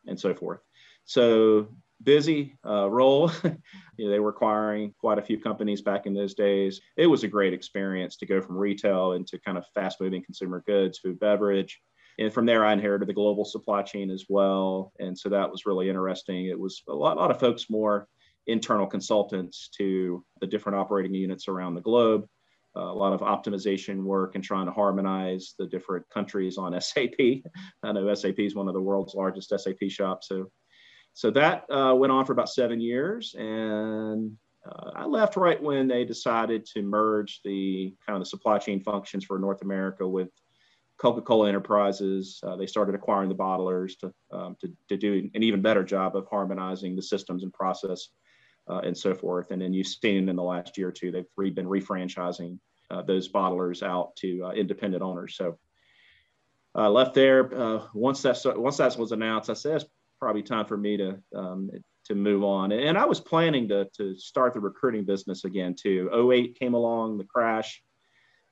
and 0.08 0.20
so 0.20 0.34
forth. 0.34 0.62
So 1.06 1.68
busy 2.04 2.58
uh, 2.66 2.90
role. 2.90 3.32
you 3.44 4.06
know, 4.06 4.12
they 4.12 4.20
were 4.20 4.30
acquiring 4.30 4.94
quite 5.00 5.20
a 5.20 5.24
few 5.24 5.40
companies 5.40 5.82
back 5.82 6.06
in 6.06 6.14
those 6.14 6.34
days. 6.34 6.82
It 6.98 7.08
was 7.08 7.24
a 7.24 7.28
great 7.28 7.54
experience 7.54 8.18
to 8.18 8.26
go 8.26 8.42
from 8.42 8.58
retail 8.58 9.14
into 9.14 9.40
kind 9.40 9.58
of 9.58 9.66
fast 9.74 10.02
moving 10.02 10.24
consumer 10.24 10.64
goods, 10.66 11.00
food, 11.00 11.20
beverage. 11.20 11.82
And 12.18 12.34
from 12.34 12.46
there, 12.46 12.66
I 12.66 12.74
inherited 12.74 13.08
the 13.08 13.14
global 13.14 13.44
supply 13.44 13.82
chain 13.82 14.10
as 14.10 14.26
well. 14.30 14.94
And 15.00 15.18
so 15.18 15.30
that 15.30 15.52
was 15.52 15.66
really 15.66 15.90
interesting. 15.90 16.46
It 16.46 16.60
was 16.60 16.82
a 16.88 16.94
lot, 16.94 17.18
a 17.18 17.20
lot 17.20 17.32
of 17.32 17.40
folks 17.40 17.70
more 17.70 18.08
internal 18.48 18.88
consultants 18.88 19.70
to 19.78 20.24
the 20.40 20.48
different 20.48 20.78
operating 20.78 21.14
units 21.14 21.48
around 21.48 21.76
the 21.76 21.82
globe. 21.82 22.26
Uh, 22.78 22.92
a 22.92 22.94
lot 22.94 23.14
of 23.14 23.22
optimization 23.22 24.04
work 24.04 24.36
and 24.36 24.44
trying 24.44 24.66
to 24.66 24.72
harmonize 24.72 25.56
the 25.58 25.66
different 25.66 26.08
countries 26.10 26.58
on 26.58 26.80
SAP. 26.82 27.44
I 27.84 27.92
know 27.92 28.14
SAP 28.14 28.40
is 28.40 28.54
one 28.54 28.68
of 28.68 28.74
the 28.74 28.82
world's 28.82 29.16
largest 29.16 29.50
SAP 29.50 29.90
shops. 29.90 30.28
So, 30.28 30.52
so 31.16 31.32
that 31.32 31.64
uh, 31.72 31.96
went 31.96 32.12
on 32.12 32.26
for 32.26 32.34
about 32.34 32.50
seven 32.50 32.82
years, 32.82 33.34
and 33.40 34.36
uh, 34.70 34.92
I 34.96 35.06
left 35.06 35.38
right 35.38 35.62
when 35.64 35.88
they 35.88 36.04
decided 36.04 36.66
to 36.74 36.82
merge 36.82 37.42
the 37.46 37.96
kind 38.06 38.18
of 38.18 38.22
the 38.22 38.26
supply 38.26 38.58
chain 38.58 38.82
functions 38.82 39.24
for 39.24 39.40
North 39.40 39.62
America 39.62 40.06
with 40.06 40.28
Coca-Cola 40.98 41.48
Enterprises. 41.48 42.42
Uh, 42.46 42.58
they 42.58 42.66
started 42.66 42.96
acquiring 42.96 43.30
the 43.30 43.36
bottlers 43.36 43.98
to, 44.00 44.14
um, 44.38 44.58
to, 44.60 44.70
to 44.90 44.98
do 44.98 45.30
an 45.34 45.42
even 45.42 45.62
better 45.62 45.86
job 45.86 46.18
of 46.18 46.28
harmonizing 46.28 46.98
the 46.98 47.02
systems 47.02 47.44
and 47.44 47.54
process 47.54 48.10
uh, 48.70 48.80
and 48.80 48.98
so 48.98 49.16
forth. 49.16 49.52
And 49.52 49.62
then 49.62 49.72
you've 49.72 49.88
seen 49.88 50.28
in 50.28 50.36
the 50.36 50.44
last 50.44 50.78
year 50.78 50.90
or 50.90 50.92
two, 50.92 51.12
they've 51.12 51.24
re- 51.38 51.50
been 51.50 51.66
refranchising 51.66 52.60
uh, 52.92 53.04
those 53.04 53.32
bottlers 53.32 53.84
out 53.84 54.18
to 54.18 54.44
uh, 54.44 54.52
independent 54.52 55.02
owners. 55.02 55.38
So 55.38 55.58
I 56.74 56.88
left 56.88 57.14
there 57.14 57.44
once 57.94 58.22
that 58.24 58.60
once 58.60 58.78
that 58.78 58.98
was 58.98 59.14
announced. 59.14 59.50
I 59.50 59.54
said 59.54 59.86
probably 60.20 60.44
time 60.44 60.66
for 60.66 60.78
me 60.78 60.98
to 60.98 61.20
um, 61.36 61.70
to 62.06 62.16
move 62.16 62.44
on. 62.44 62.72
And 62.72 62.98
I 62.98 63.06
was 63.06 63.20
planning 63.20 63.68
to 63.70 63.86
to 63.98 64.18
start 64.18 64.54
the 64.54 64.60
recruiting 64.60 65.06
business 65.06 65.46
again 65.46 65.76
too. 65.76 66.10
08 66.32 66.58
came 66.60 66.74
along, 66.74 67.18
the 67.18 67.26
crash. 67.26 67.82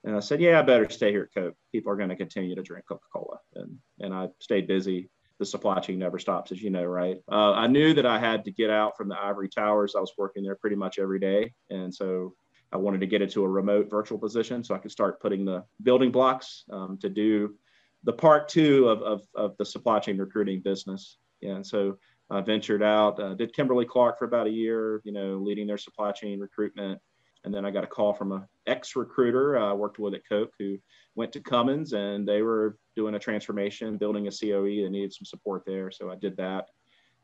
And 0.05 0.17
I 0.17 0.19
said, 0.19 0.41
yeah, 0.41 0.59
I 0.59 0.63
better 0.63 0.89
stay 0.89 1.11
here 1.11 1.29
at 1.33 1.33
Coke. 1.33 1.55
People 1.71 1.89
are 1.89 1.95
going 1.95 2.09
to 2.09 2.17
continue 2.17 2.55
to 2.55 2.61
drink 2.61 2.83
Coca-Cola. 2.89 3.37
And, 3.55 3.77
and 4.01 4.13
I 4.13 4.27
stayed 4.41 4.67
busy 4.67 5.09
the 5.39 5.45
supply 5.45 5.79
chain 5.79 5.99
never 5.99 6.19
stops, 6.19 6.51
as 6.51 6.61
you 6.61 6.69
know, 6.69 6.85
right? 6.85 7.17
Uh, 7.31 7.51
I 7.53 7.67
knew 7.67 7.93
that 7.93 8.05
I 8.05 8.19
had 8.19 8.45
to 8.45 8.51
get 8.51 8.69
out 8.69 8.95
from 8.95 9.09
the 9.09 9.19
ivory 9.19 9.49
towers. 9.49 9.95
I 9.95 9.99
was 9.99 10.13
working 10.17 10.43
there 10.43 10.55
pretty 10.55 10.75
much 10.75 10.99
every 10.99 11.19
day. 11.19 11.53
And 11.69 11.93
so 11.93 12.33
I 12.71 12.77
wanted 12.77 13.01
to 13.01 13.07
get 13.07 13.21
into 13.21 13.43
a 13.43 13.49
remote 13.49 13.89
virtual 13.89 14.17
position 14.17 14.63
so 14.63 14.73
I 14.75 14.77
could 14.77 14.91
start 14.91 15.21
putting 15.21 15.43
the 15.43 15.63
building 15.81 16.11
blocks 16.11 16.63
um, 16.71 16.97
to 17.01 17.09
do 17.09 17.55
the 18.03 18.13
part 18.13 18.47
two 18.47 18.87
of, 18.89 19.01
of, 19.01 19.21
of, 19.35 19.57
the 19.57 19.65
supply 19.65 19.99
chain 19.99 20.17
recruiting 20.17 20.61
business. 20.61 21.17
Yeah, 21.43 21.55
and 21.55 21.67
so 21.67 21.97
I 22.29 22.39
ventured 22.39 22.81
out, 22.81 23.19
uh, 23.19 23.33
did 23.33 23.53
Kimberly 23.53 23.85
Clark 23.85 24.17
for 24.17 24.23
about 24.23 24.47
a 24.47 24.51
year, 24.51 25.01
you 25.03 25.11
know, 25.11 25.35
leading 25.35 25.67
their 25.67 25.77
supply 25.77 26.13
chain 26.13 26.39
recruitment. 26.39 27.01
And 27.43 27.53
then 27.53 27.65
I 27.65 27.71
got 27.71 27.83
a 27.83 27.87
call 27.87 28.13
from 28.13 28.31
an 28.31 28.47
ex 28.65 28.95
recruiter 28.95 29.57
I 29.57 29.73
worked 29.73 29.99
with 29.99 30.13
at 30.13 30.27
Coke 30.27 30.53
who 30.57 30.77
went 31.15 31.33
to 31.33 31.41
Cummins 31.41 31.91
and 31.91 32.25
they 32.25 32.41
were 32.41 32.77
doing 32.95 33.15
a 33.15 33.19
transformation, 33.19 33.97
building 33.97 34.27
a 34.27 34.31
COE 34.31 34.85
and 34.85 34.93
needed 34.93 35.13
some 35.13 35.25
support 35.25 35.63
there. 35.65 35.91
So 35.91 36.09
I 36.09 36.15
did 36.15 36.37
that. 36.37 36.69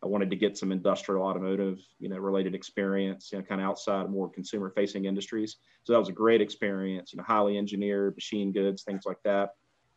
I 0.03 0.07
wanted 0.07 0.29
to 0.31 0.35
get 0.35 0.57
some 0.57 0.73
industrial 0.73 1.23
automotive, 1.23 1.79
you 1.99 2.09
know, 2.09 2.17
related 2.17 2.53
experience, 2.53 3.29
you 3.31 3.37
know, 3.37 3.45
kind 3.45 3.61
of 3.61 3.67
outside 3.67 4.09
more 4.09 4.29
consumer 4.29 4.69
facing 4.75 5.05
industries. 5.05 5.55
So 5.85 5.93
that 5.93 5.99
was 5.99 6.09
a 6.09 6.13
great 6.13 6.41
experience, 6.41 7.13
you 7.13 7.17
know, 7.17 7.23
highly 7.23 7.57
engineered 7.57 8.15
machine 8.15 8.51
goods, 8.51 8.83
things 8.83 9.03
like 9.05 9.21
that. 9.23 9.51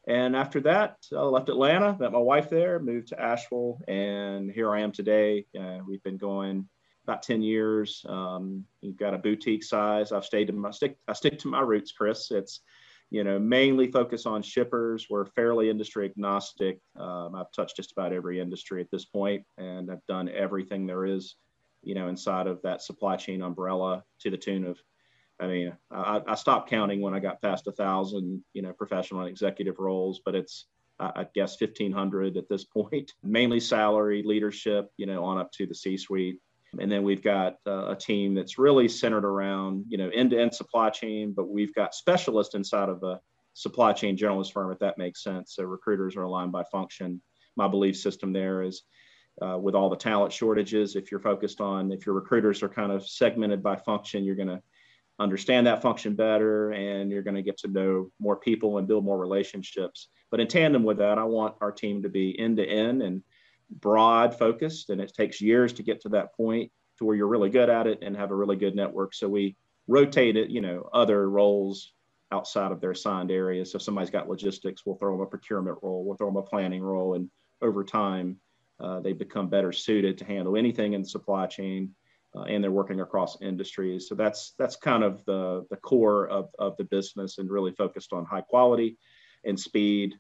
And 0.07 0.35
after 0.35 0.61
that, 0.63 0.97
I 1.13 1.21
left 1.21 1.49
Atlanta, 1.49 1.97
met 1.99 2.13
my 2.13 2.19
wife 2.19 2.51
there, 2.51 2.81
moved 2.81 3.09
to 3.09 3.21
Asheville, 3.21 3.79
and 3.87 4.51
here 4.51 4.75
I 4.75 4.81
am 4.81 4.91
today. 4.91 5.47
Uh, 5.59 5.79
we've 5.87 6.03
been 6.03 6.17
going 6.17 6.69
about 7.05 7.23
10 7.23 7.43
years. 7.43 8.05
Um, 8.09 8.65
you've 8.81 8.97
got 8.97 9.15
a 9.15 9.19
boutique 9.19 9.63
size. 9.63 10.11
I've 10.11 10.25
stayed 10.25 10.49
in 10.49 10.59
my 10.59 10.71
stick. 10.71 10.97
I 11.07 11.13
stick 11.13 11.39
to 11.41 11.49
my 11.49 11.61
roots, 11.61 11.93
Chris. 11.93 12.31
It's 12.31 12.61
you 13.13 13.25
know, 13.25 13.39
mainly 13.39 13.93
focus 13.93 14.25
on 14.25 14.41
shippers. 14.41 15.09
We're 15.11 15.27
fairly 15.27 15.69
industry 15.69 16.07
agnostic. 16.07 16.81
Um, 16.99 17.35
I've 17.35 17.53
touched 17.53 17.77
just 17.77 17.93
about 17.93 18.15
every 18.15 18.41
industry 18.41 18.81
at 18.81 18.91
this 18.91 19.05
point, 19.05 19.45
and 19.59 19.91
I've 19.91 20.05
done 20.09 20.31
everything 20.31 20.87
there 20.87 21.05
is, 21.05 21.37
you 21.83 21.95
know, 21.95 22.09
inside 22.09 22.47
of 22.47 22.63
that 22.63 22.81
supply 22.81 23.17
chain 23.17 23.43
umbrella 23.43 24.03
to 24.21 24.31
the 24.31 24.39
tune 24.39 24.65
of, 24.65 24.79
I 25.43 25.49
mean, 25.49 25.77
I, 25.91 26.21
I 26.25 26.35
stopped 26.37 26.71
counting 26.71 27.01
when 27.01 27.15
I 27.15 27.19
got 27.19 27.43
past 27.43 27.67
a 27.67 27.73
thousand, 27.73 28.45
you 28.53 28.63
know, 28.63 28.73
professional 28.73 29.23
and 29.23 29.29
executive 29.29 29.81
roles, 29.81 30.21
but 30.25 30.37
it's, 30.37 30.67
I 31.01 31.27
guess, 31.35 31.61
1500 31.61 32.37
at 32.37 32.49
this 32.49 32.65
point, 32.77 33.13
mainly 33.25 33.59
salary, 33.59 34.23
leadership, 34.25 34.91
you 34.97 35.07
know, 35.07 35.25
on 35.25 35.39
up 35.39 35.51
to 35.53 35.67
the 35.67 35.75
C-suite. 35.75 36.39
And 36.79 36.91
then 36.91 37.03
we've 37.03 37.23
got 37.23 37.57
uh, 37.67 37.91
a 37.91 37.97
team 37.97 38.35
that's 38.35 38.57
really 38.57 38.87
centered 38.87 39.25
around, 39.25 39.87
you 39.89 39.99
know, 39.99 40.11
end-to-end 40.15 40.55
supply 40.55 40.91
chain, 40.91 41.33
but 41.37 41.49
we've 41.49 41.75
got 41.75 41.93
specialists 41.93 42.55
inside 42.55 42.89
of 42.89 43.03
a 43.03 43.21
supply 43.53 43.93
chain 43.93 44.17
generalist 44.17 44.53
firm, 44.53 44.71
if 44.71 44.79
that 44.79 44.97
makes 44.97 45.25
sense. 45.25 45.57
So 45.57 45.65
recruiters 45.65 46.15
are 46.15 46.23
aligned 46.23 46.53
by 46.53 46.63
function. 46.71 47.21
My 47.57 47.67
belief 47.67 47.97
system 47.97 48.33
there 48.33 48.63
is 48.63 48.83
uh, 49.45 49.59
with 49.59 49.75
all 49.75 49.91
the 49.91 49.97
talent 49.97 50.33
shortages, 50.33 50.95
if 50.95 51.11
you're 51.11 51.21
focused 51.21 51.61
on, 51.61 51.91
if 51.91 52.07
your 52.07 52.15
recruiters 52.15 52.63
are 52.63 52.69
kind 52.69 52.93
of 52.93 53.07
segmented 53.07 53.63
by 53.63 53.77
function, 53.77 54.25
you're 54.25 54.37
going 54.37 54.49
to 54.49 54.63
understand 55.23 55.67
that 55.67 55.83
function 55.83 56.15
better 56.15 56.73
and 56.73 57.11
you're 57.11 57.23
going 57.23 57.37
to 57.37 57.43
get 57.43 57.59
to 57.59 57.69
know 57.69 58.11
more 58.19 58.37
people 58.37 58.79
and 58.79 58.89
build 58.89 59.05
more 59.05 59.19
relationships. 59.19 60.09
But 60.31 60.41
in 60.41 60.49
tandem 60.49 60.85
with 60.85 60.99
that, 60.99 61.19
I 61.19 61.25
want 61.25 61.57
our 61.61 61.73
team 61.73 62.03
to 62.03 62.09
be 62.09 62.39
end 62.39 62.57
to 62.59 62.67
end 62.67 63.03
and 63.03 63.23
broad 63.71 64.39
focused 64.39 64.91
and 64.91 65.01
it 65.01 65.13
takes 65.15 65.41
years 65.41 65.73
to 65.75 65.83
get 65.83 66.01
to 66.03 66.11
that 66.11 66.35
point 66.35 66.71
to 66.99 67.05
where 67.05 67.17
you're 67.17 67.29
really 67.29 67.51
good 67.51 67.71
at 67.71 67.87
it 67.87 68.01
and 68.03 68.17
have 68.17 68.31
a 68.31 68.37
really 68.37 68.57
good 68.57 68.75
network. 68.75 69.15
So 69.15 69.29
we 69.29 69.57
rotate 69.89 70.37
it 70.37 70.51
you 70.51 70.61
know 70.61 70.89
other 70.93 71.29
roles 71.29 71.93
outside 72.31 72.73
of 72.73 72.81
their 72.81 72.93
assigned 72.93 73.31
areas. 73.31 73.73
So 73.73 73.77
if 73.77 73.83
somebody's 73.83 74.11
got 74.11 74.29
logistics 74.29 74.85
we'll 74.85 74.97
throw 74.97 75.13
them 75.13 75.23
a 75.23 75.27
procurement 75.27 75.79
role 75.83 76.05
we'll 76.05 76.17
throw 76.17 76.29
them 76.29 76.37
a 76.37 76.43
planning 76.43 76.83
role 76.83 77.15
and 77.15 77.31
over 77.61 77.85
time 77.85 78.37
uh, 78.81 79.01
they 79.01 79.13
become 79.13 79.49
better 79.49 79.73
suited 79.73 80.19
to 80.19 80.25
handle 80.25 80.57
anything 80.57 80.93
in 80.93 81.03
the 81.03 81.09
supply 81.09 81.47
chain 81.47 81.95
uh, 82.35 82.43
and 82.43 82.63
they're 82.63 82.71
working 82.71 83.01
across 83.01 83.41
industries 83.43 84.09
so 84.09 84.15
that's 84.15 84.55
that's 84.59 84.77
kind 84.77 85.03
of 85.05 85.25
the 85.25 85.67
the 85.71 85.77
core 85.77 86.29
of, 86.29 86.49
of 86.59 86.77
the 86.77 86.85
business 86.85 87.39
and 87.39 87.51
really 87.51 87.73
focused 87.73 88.13
on 88.13 88.25
high 88.25 88.41
quality 88.41 88.97
and 89.45 89.59
speed 89.59 90.15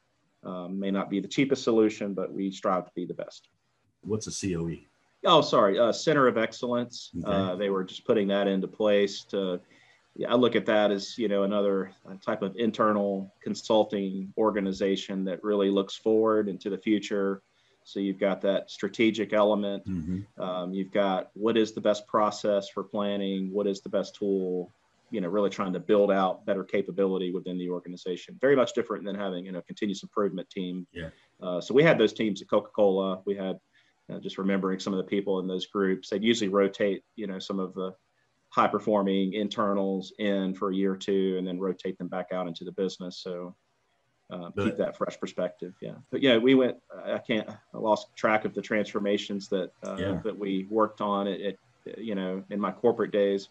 um, 0.44 0.78
may 0.78 0.90
not 0.90 1.10
be 1.10 1.20
the 1.20 1.28
cheapest 1.28 1.62
solution, 1.62 2.14
but 2.14 2.32
we 2.32 2.50
strive 2.50 2.86
to 2.86 2.92
be 2.94 3.04
the 3.06 3.14
best. 3.14 3.48
What's 4.02 4.26
a 4.26 4.54
COE? 4.54 4.78
Oh, 5.24 5.40
sorry, 5.40 5.78
uh, 5.78 5.92
Center 5.92 6.26
of 6.26 6.36
Excellence. 6.36 7.10
Okay. 7.16 7.30
Uh, 7.30 7.54
they 7.54 7.70
were 7.70 7.84
just 7.84 8.04
putting 8.04 8.28
that 8.28 8.48
into 8.48 8.66
place 8.66 9.24
to. 9.26 9.60
Yeah, 10.14 10.30
I 10.30 10.34
look 10.34 10.56
at 10.56 10.66
that 10.66 10.90
as 10.90 11.16
you 11.16 11.28
know 11.28 11.44
another 11.44 11.92
uh, 12.06 12.14
type 12.20 12.42
of 12.42 12.54
internal 12.56 13.32
consulting 13.42 14.32
organization 14.36 15.24
that 15.24 15.42
really 15.42 15.70
looks 15.70 15.96
forward 15.96 16.48
into 16.48 16.68
the 16.68 16.76
future. 16.76 17.42
So 17.84 18.00
you've 18.00 18.18
got 18.18 18.40
that 18.42 18.70
strategic 18.70 19.32
element. 19.32 19.84
Mm-hmm. 19.86 20.42
Um, 20.42 20.72
you've 20.72 20.92
got 20.92 21.30
what 21.34 21.56
is 21.56 21.72
the 21.72 21.80
best 21.80 22.06
process 22.06 22.68
for 22.68 22.84
planning? 22.84 23.52
What 23.52 23.66
is 23.66 23.80
the 23.80 23.88
best 23.88 24.14
tool? 24.14 24.70
you 25.12 25.20
know 25.20 25.28
really 25.28 25.50
trying 25.50 25.72
to 25.74 25.78
build 25.78 26.10
out 26.10 26.44
better 26.46 26.64
capability 26.64 27.30
within 27.30 27.58
the 27.58 27.68
organization 27.68 28.36
very 28.40 28.56
much 28.56 28.72
different 28.72 29.04
than 29.04 29.14
having 29.14 29.44
you 29.44 29.52
know 29.52 29.60
continuous 29.62 30.02
improvement 30.02 30.48
team 30.50 30.86
yeah 30.92 31.10
uh, 31.42 31.60
so 31.60 31.74
we 31.74 31.82
had 31.82 31.98
those 31.98 32.12
teams 32.12 32.42
at 32.42 32.48
coca-cola 32.48 33.20
we 33.26 33.36
had 33.36 33.58
uh, 34.10 34.18
just 34.18 34.38
remembering 34.38 34.80
some 34.80 34.92
of 34.92 34.96
the 34.96 35.04
people 35.04 35.38
in 35.38 35.46
those 35.46 35.66
groups 35.66 36.08
they'd 36.08 36.24
usually 36.24 36.48
rotate 36.48 37.02
you 37.14 37.26
know 37.26 37.38
some 37.38 37.60
of 37.60 37.74
the 37.74 37.94
high 38.48 38.66
performing 38.66 39.34
internals 39.34 40.12
in 40.18 40.54
for 40.54 40.70
a 40.70 40.74
year 40.74 40.92
or 40.92 40.96
two 40.96 41.36
and 41.38 41.46
then 41.46 41.60
rotate 41.60 41.96
them 41.98 42.08
back 42.08 42.28
out 42.32 42.48
into 42.48 42.64
the 42.64 42.72
business 42.72 43.18
so 43.22 43.54
uh, 44.32 44.50
keep 44.58 44.76
that 44.76 44.96
fresh 44.96 45.20
perspective 45.20 45.74
yeah 45.80 45.94
but 46.10 46.22
yeah 46.22 46.38
we 46.38 46.54
went 46.54 46.76
i 47.04 47.18
can't 47.18 47.48
i 47.48 47.78
lost 47.78 48.08
track 48.16 48.44
of 48.44 48.54
the 48.54 48.62
transformations 48.62 49.48
that 49.48 49.70
uh, 49.84 49.96
yeah. 49.98 50.20
that 50.24 50.36
we 50.36 50.66
worked 50.70 51.00
on 51.00 51.26
it, 51.26 51.40
it 51.86 51.98
you 51.98 52.14
know 52.14 52.42
in 52.50 52.58
my 52.58 52.72
corporate 52.72 53.12
days 53.12 53.48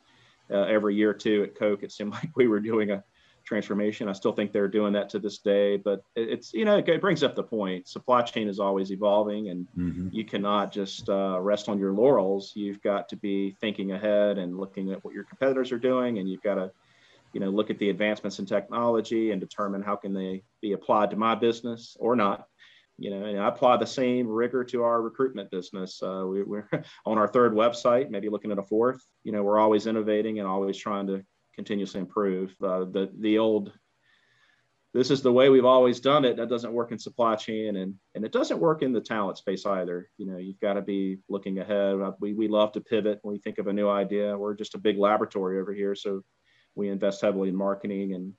uh, 0.51 0.63
every 0.63 0.95
year 0.95 1.11
or 1.11 1.13
two 1.13 1.43
at 1.43 1.55
Coke. 1.55 1.83
It 1.83 1.91
seemed 1.91 2.11
like 2.11 2.29
we 2.35 2.47
were 2.47 2.59
doing 2.59 2.91
a 2.91 3.03
transformation. 3.43 4.07
I 4.07 4.13
still 4.13 4.33
think 4.33 4.51
they're 4.51 4.67
doing 4.67 4.93
that 4.93 5.09
to 5.09 5.19
this 5.19 5.39
day, 5.39 5.77
but 5.77 6.03
it's 6.15 6.53
you 6.53 6.65
know 6.65 6.77
it, 6.77 7.01
brings 7.01 7.23
up 7.23 7.35
the 7.35 7.43
point. 7.43 7.87
Supply 7.87 8.21
chain 8.21 8.47
is 8.47 8.59
always 8.59 8.91
evolving, 8.91 9.49
and 9.49 9.67
mm-hmm. 9.77 10.09
you 10.11 10.25
cannot 10.25 10.71
just 10.71 11.09
uh, 11.09 11.39
rest 11.39 11.69
on 11.69 11.79
your 11.79 11.93
laurels. 11.93 12.51
You've 12.55 12.81
got 12.81 13.09
to 13.09 13.15
be 13.15 13.55
thinking 13.59 13.93
ahead 13.93 14.37
and 14.37 14.57
looking 14.57 14.91
at 14.91 15.03
what 15.03 15.13
your 15.13 15.23
competitors 15.23 15.71
are 15.71 15.79
doing, 15.79 16.19
and 16.19 16.29
you've 16.29 16.43
got 16.43 16.55
to 16.55 16.71
you 17.33 17.39
know 17.39 17.49
look 17.49 17.69
at 17.69 17.79
the 17.79 17.89
advancements 17.89 18.39
in 18.39 18.45
technology 18.45 19.31
and 19.31 19.39
determine 19.39 19.81
how 19.81 19.95
can 19.95 20.13
they 20.13 20.43
be 20.61 20.73
applied 20.73 21.09
to 21.11 21.17
my 21.17 21.35
business 21.35 21.95
or 21.99 22.15
not 22.15 22.47
you 23.01 23.09
know, 23.09 23.25
and 23.25 23.39
I 23.39 23.47
apply 23.47 23.77
the 23.77 23.87
same 23.87 24.27
rigor 24.27 24.63
to 24.65 24.83
our 24.83 25.01
recruitment 25.01 25.49
business. 25.49 26.01
Uh, 26.03 26.23
we, 26.27 26.41
are 26.41 26.69
on 27.05 27.17
our 27.17 27.27
third 27.27 27.53
website, 27.53 28.11
maybe 28.11 28.29
looking 28.29 28.51
at 28.51 28.59
a 28.59 28.63
fourth. 28.63 29.03
You 29.23 29.31
know, 29.31 29.41
we're 29.41 29.57
always 29.57 29.87
innovating 29.87 30.37
and 30.37 30.47
always 30.47 30.77
trying 30.77 31.07
to 31.07 31.23
continuously 31.55 31.99
improve. 31.99 32.53
Uh, 32.61 32.85
the 32.85 33.09
the 33.19 33.39
old, 33.39 33.73
this 34.93 35.09
is 35.09 35.23
the 35.23 35.31
way 35.31 35.49
we've 35.49 35.65
always 35.65 35.99
done 35.99 36.25
it. 36.25 36.37
That 36.37 36.49
doesn't 36.49 36.73
work 36.73 36.91
in 36.91 36.99
supply 36.99 37.35
chain, 37.35 37.77
and 37.77 37.95
and 38.13 38.23
it 38.23 38.31
doesn't 38.31 38.59
work 38.59 38.83
in 38.83 38.93
the 38.93 39.01
talent 39.01 39.39
space 39.39 39.65
either. 39.65 40.07
You 40.17 40.27
know, 40.27 40.37
you've 40.37 40.59
got 40.59 40.73
to 40.73 40.81
be 40.83 41.17
looking 41.27 41.57
ahead. 41.57 41.99
Uh, 41.99 42.11
we 42.19 42.33
we 42.33 42.47
love 42.47 42.71
to 42.73 42.81
pivot 42.81 43.17
when 43.23 43.33
we 43.33 43.39
think 43.39 43.57
of 43.57 43.65
a 43.65 43.73
new 43.73 43.89
idea. 43.89 44.37
We're 44.37 44.53
just 44.53 44.75
a 44.75 44.79
big 44.79 44.99
laboratory 44.99 45.59
over 45.59 45.73
here, 45.73 45.95
so 45.95 46.21
we 46.75 46.89
invest 46.89 47.21
heavily 47.21 47.49
in 47.49 47.55
marketing 47.55 48.13
and 48.13 48.33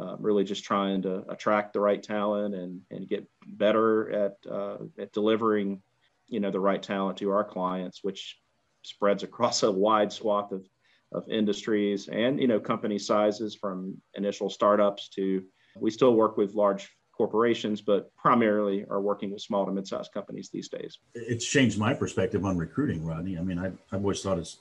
uh, 0.00 0.16
really 0.18 0.44
just 0.44 0.64
trying 0.64 1.02
to 1.02 1.24
attract 1.28 1.72
the 1.72 1.80
right 1.80 2.02
talent 2.02 2.54
and, 2.54 2.80
and 2.90 3.08
get 3.08 3.26
better 3.46 4.10
at, 4.10 4.36
uh, 4.50 4.78
at 4.98 5.12
delivering, 5.12 5.80
you 6.26 6.40
know, 6.40 6.50
the 6.50 6.60
right 6.60 6.82
talent 6.82 7.18
to 7.18 7.30
our 7.30 7.44
clients, 7.44 8.02
which 8.02 8.38
spreads 8.82 9.22
across 9.22 9.62
a 9.62 9.70
wide 9.70 10.12
swath 10.12 10.52
of, 10.52 10.66
of 11.12 11.28
industries 11.28 12.08
and, 12.08 12.40
you 12.40 12.48
know, 12.48 12.58
company 12.58 12.98
sizes 12.98 13.54
from 13.54 13.96
initial 14.14 14.50
startups 14.50 15.08
to, 15.08 15.42
we 15.80 15.90
still 15.90 16.14
work 16.14 16.36
with 16.36 16.54
large 16.54 16.90
corporations, 17.16 17.80
but 17.80 18.14
primarily 18.16 18.84
are 18.90 19.00
working 19.00 19.30
with 19.30 19.40
small 19.40 19.64
to 19.64 19.70
mid-sized 19.70 20.12
companies 20.12 20.50
these 20.52 20.68
days. 20.68 20.98
It's 21.14 21.46
changed 21.46 21.78
my 21.78 21.94
perspective 21.94 22.44
on 22.44 22.56
recruiting, 22.56 23.04
Rodney. 23.04 23.38
I 23.38 23.42
mean, 23.42 23.58
I, 23.58 23.66
I've 23.92 24.02
always 24.02 24.20
thought 24.20 24.38
it's, 24.38 24.58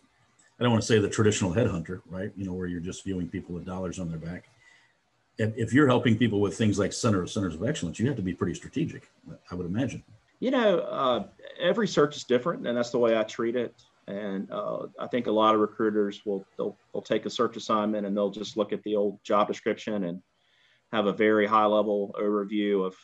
I 0.60 0.63
don't 0.63 0.72
want 0.72 0.81
to 0.81 0.88
say 0.88 1.00
the 1.00 1.10
traditional 1.10 1.53
headhunter, 1.53 2.01
right? 2.10 2.31
You 2.36 2.45
know, 2.45 2.53
where 2.53 2.67
you're 2.67 2.79
just 2.79 3.03
viewing 3.03 3.27
people 3.27 3.55
with 3.55 3.65
dollars 3.65 4.00
on 4.00 4.10
their 4.10 4.19
back 4.19 4.45
if, 5.38 5.57
if 5.57 5.74
you're 5.74 5.88
helping 5.88 6.17
people 6.17 6.41
with 6.41 6.57
things 6.57 6.77
like 6.77 6.93
center 6.93 7.25
centers 7.27 7.55
of 7.55 7.63
excellence, 7.63 8.00
you 8.00 8.07
have 8.07 8.15
to 8.15 8.22
be 8.22 8.33
pretty 8.33 8.53
strategic, 8.53 9.10
I 9.51 9.55
would 9.55 9.65
imagine. 9.65 10.03
You 10.39 10.51
know, 10.51 10.79
uh, 10.79 11.25
every 11.60 11.88
search 11.88 12.15
is 12.15 12.24
different, 12.24 12.67
and 12.67 12.77
that's 12.77 12.91
the 12.91 13.00
way 13.00 13.17
I 13.17 13.24
treat 13.24 13.55
it. 13.55 13.74
And 14.07 14.51
uh, 14.51 14.88
I 15.00 15.07
think 15.07 15.27
a 15.27 15.31
lot 15.31 15.55
of 15.55 15.62
recruiters 15.62 16.22
will 16.25 16.45
they'll, 16.57 16.77
they'll 16.91 17.01
take 17.01 17.25
a 17.25 17.29
search 17.29 17.55
assignment 17.55 18.05
and 18.05 18.15
they'll 18.15 18.29
just 18.29 18.57
look 18.57 18.74
at 18.74 18.83
the 18.83 18.98
old 18.98 19.24
job 19.24 19.48
description 19.48 20.03
and 20.03 20.22
have 20.91 21.05
a 21.05 21.13
very 21.13 21.48
high 21.48 21.65
level 21.65 22.13
overview 22.19 22.86
of 22.86 22.95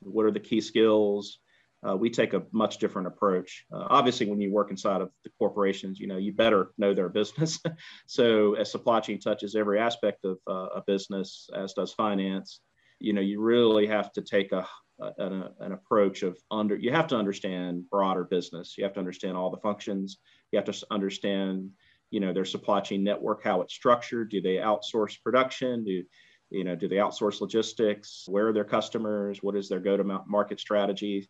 what 0.00 0.24
are 0.24 0.30
the 0.30 0.40
key 0.40 0.62
skills, 0.62 1.38
uh, 1.86 1.96
we 1.96 2.10
take 2.10 2.32
a 2.32 2.42
much 2.52 2.78
different 2.78 3.06
approach. 3.06 3.64
Uh, 3.72 3.86
obviously, 3.90 4.26
when 4.26 4.40
you 4.40 4.52
work 4.52 4.70
inside 4.70 5.00
of 5.00 5.10
the 5.24 5.30
corporations, 5.38 6.00
you 6.00 6.06
know 6.06 6.16
you 6.16 6.32
better 6.32 6.70
know 6.78 6.94
their 6.94 7.08
business. 7.08 7.60
so, 8.06 8.54
as 8.54 8.70
supply 8.70 9.00
chain 9.00 9.20
touches 9.20 9.54
every 9.54 9.78
aspect 9.78 10.24
of 10.24 10.38
uh, 10.48 10.68
a 10.76 10.82
business, 10.86 11.48
as 11.54 11.74
does 11.74 11.92
finance, 11.92 12.60
you 12.98 13.12
know 13.12 13.20
you 13.20 13.40
really 13.40 13.86
have 13.86 14.12
to 14.12 14.22
take 14.22 14.52
a, 14.52 14.66
a 15.00 15.12
an, 15.18 15.44
an, 15.60 15.72
approach 15.72 16.22
of 16.22 16.38
under. 16.50 16.76
You 16.76 16.92
have 16.92 17.08
to 17.08 17.16
understand 17.16 17.88
broader 17.90 18.24
business. 18.24 18.76
You 18.78 18.84
have 18.84 18.94
to 18.94 19.00
understand 19.00 19.36
all 19.36 19.50
the 19.50 19.58
functions. 19.58 20.18
You 20.52 20.58
have 20.58 20.66
to 20.72 20.86
understand, 20.90 21.70
you 22.10 22.20
know, 22.20 22.32
their 22.32 22.44
supply 22.44 22.80
chain 22.80 23.04
network, 23.04 23.44
how 23.44 23.60
it's 23.60 23.74
structured. 23.74 24.30
Do 24.30 24.40
they 24.40 24.56
outsource 24.56 25.22
production? 25.22 25.84
Do 25.84 26.02
you 26.50 26.64
know? 26.64 26.74
Do 26.74 26.88
they 26.88 26.96
outsource 26.96 27.42
logistics? 27.42 28.24
Where 28.26 28.48
are 28.48 28.52
their 28.54 28.64
customers? 28.64 29.42
What 29.42 29.56
is 29.56 29.68
their 29.68 29.80
go-to-market 29.80 30.58
strategy? 30.58 31.28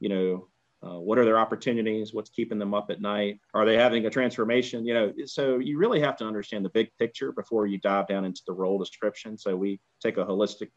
You 0.00 0.08
know 0.08 0.48
uh, 0.80 0.98
what 1.00 1.18
are 1.18 1.24
their 1.24 1.40
opportunities? 1.40 2.14
What's 2.14 2.30
keeping 2.30 2.58
them 2.58 2.72
up 2.72 2.88
at 2.90 3.00
night? 3.00 3.40
Are 3.52 3.64
they 3.64 3.76
having 3.76 4.06
a 4.06 4.10
transformation? 4.10 4.86
You 4.86 4.94
know 4.94 5.12
so 5.26 5.58
you 5.58 5.78
really 5.78 6.00
have 6.00 6.16
to 6.18 6.24
understand 6.24 6.64
the 6.64 6.70
big 6.70 6.90
picture 6.98 7.32
before 7.32 7.66
you 7.66 7.78
dive 7.78 8.06
down 8.06 8.24
into 8.24 8.42
the 8.46 8.52
role 8.52 8.78
description. 8.78 9.36
So 9.36 9.56
we 9.56 9.80
take 10.00 10.18
a 10.18 10.24
holistic 10.24 10.70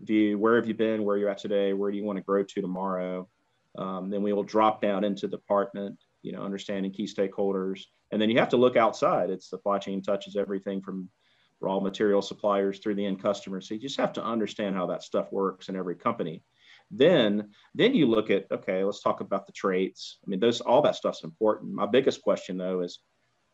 view. 0.00 0.38
Where 0.38 0.56
have 0.56 0.66
you 0.66 0.74
been? 0.74 1.04
Where 1.04 1.16
are 1.16 1.18
you're 1.18 1.28
at 1.28 1.38
today? 1.38 1.72
Where 1.74 1.90
do 1.90 1.96
you 1.96 2.04
want 2.04 2.16
to 2.16 2.22
grow 2.22 2.42
to 2.42 2.60
tomorrow? 2.60 3.28
Um, 3.76 4.10
then 4.10 4.22
we 4.22 4.32
will 4.32 4.42
drop 4.42 4.82
down 4.82 5.04
into 5.04 5.28
department 5.28 5.98
you 6.22 6.32
know 6.32 6.42
understanding 6.42 6.92
key 6.92 7.04
stakeholders. 7.04 7.82
And 8.10 8.20
then 8.20 8.30
you 8.30 8.38
have 8.38 8.50
to 8.50 8.56
look 8.56 8.76
outside. 8.76 9.30
It's 9.30 9.48
supply 9.48 9.78
chain 9.78 10.02
touches 10.02 10.36
everything 10.36 10.82
from 10.82 11.08
raw 11.60 11.80
material 11.80 12.22
suppliers 12.22 12.78
through 12.78 12.96
the 12.96 13.06
end 13.06 13.22
customer. 13.22 13.60
So 13.60 13.74
you 13.74 13.80
just 13.80 13.96
have 13.98 14.12
to 14.14 14.24
understand 14.24 14.74
how 14.74 14.86
that 14.86 15.02
stuff 15.02 15.30
works 15.32 15.68
in 15.68 15.76
every 15.76 15.94
company 15.94 16.42
then 16.92 17.50
then 17.74 17.94
you 17.94 18.06
look 18.06 18.30
at 18.30 18.46
okay 18.52 18.84
let's 18.84 19.00
talk 19.00 19.20
about 19.20 19.46
the 19.46 19.52
traits 19.52 20.18
i 20.24 20.28
mean 20.28 20.38
those 20.38 20.60
all 20.60 20.82
that 20.82 20.94
stuff's 20.94 21.24
important 21.24 21.72
my 21.72 21.86
biggest 21.86 22.22
question 22.22 22.58
though 22.58 22.80
is 22.80 23.00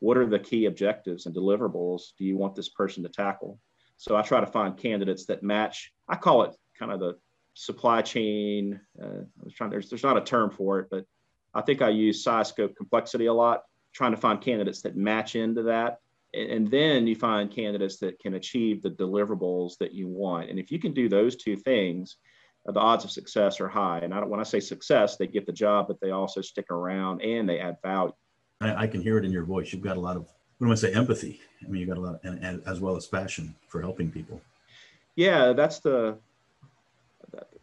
what 0.00 0.18
are 0.18 0.26
the 0.26 0.38
key 0.38 0.66
objectives 0.66 1.26
and 1.26 1.35
deliverables 1.35 2.12
do 2.18 2.25
you 2.25 2.37
want 2.37 2.54
this 2.54 2.68
person 2.68 3.02
to 3.02 3.09
tackle 3.09 3.59
So 3.99 4.16
I 4.16 4.23
try 4.23 4.40
to 4.40 4.47
find 4.47 4.76
candidates 4.76 5.26
that 5.26 5.42
match. 5.42 5.92
I 6.09 6.16
call 6.16 6.45
it 6.45 6.54
kind 6.78 6.92
of 6.92 7.00
the 7.00 7.18
supply 7.54 8.00
chain. 8.00 8.80
Uh, 9.00 9.25
I 9.40 9.45
was 9.45 9.52
trying. 9.52 9.71
There's 9.71 9.90
there's 9.90 10.04
not 10.04 10.16
a 10.16 10.23
term 10.23 10.50
for 10.50 10.78
it, 10.78 10.87
but 10.90 11.04
I 11.52 11.62
think 11.62 11.83
I 11.83 11.88
use 11.88 12.23
size, 12.23 12.49
scope, 12.49 12.76
complexity 12.76 13.26
a 13.26 13.35
lot. 13.35 13.62
Trying 13.92 14.12
to 14.12 14.16
find 14.16 14.40
candidates 14.40 14.83
that 14.83 14.97
match 14.97 15.35
into 15.35 15.64
that, 15.64 15.99
and, 16.35 16.71
then 16.71 17.07
you 17.07 17.16
find 17.16 17.50
candidates 17.50 17.99
that 17.99 18.21
can 18.21 18.35
achieve 18.35 18.83
the 18.83 18.90
deliverables 18.90 19.78
that 19.78 19.92
you 19.92 20.07
want. 20.07 20.50
And 20.50 20.59
if 20.59 20.71
you 20.71 20.78
can 20.78 20.92
do 20.92 21.09
those 21.09 21.35
two 21.35 21.57
things, 21.57 22.18
the 22.72 22.80
odds 22.80 23.04
of 23.04 23.10
success 23.10 23.60
are 23.60 23.68
high. 23.68 23.98
And 24.00 24.12
I 24.12 24.20
don't, 24.20 24.28
when 24.28 24.40
I 24.40 24.44
say 24.44 24.60
success, 24.60 25.16
they 25.16 25.26
get 25.26 25.46
the 25.46 25.52
job, 25.52 25.88
but 25.88 26.00
they 26.00 26.10
also 26.10 26.40
stick 26.40 26.70
around 26.70 27.22
and 27.22 27.48
they 27.48 27.60
add 27.60 27.78
value. 27.82 28.12
I, 28.60 28.84
I 28.84 28.87
can 28.87 29.00
hear 29.00 29.18
it 29.18 29.25
in 29.25 29.32
your 29.32 29.44
voice. 29.44 29.72
You've 29.72 29.82
got 29.82 29.96
a 29.96 30.00
lot 30.00 30.16
of 30.16 30.26
what 30.58 30.66
do 30.66 30.72
I 30.72 30.76
say 30.76 30.92
empathy. 30.92 31.40
I 31.64 31.68
mean, 31.68 31.80
you've 31.80 31.88
got 31.88 31.98
a 31.98 32.00
lot, 32.00 32.14
of, 32.16 32.20
and, 32.25 32.44
and 32.44 32.62
as 32.66 32.80
well 32.80 32.96
as 32.96 33.06
passion 33.06 33.54
for 33.68 33.80
helping 33.80 34.10
people. 34.10 34.40
Yeah, 35.14 35.52
that's 35.52 35.78
the 35.80 36.18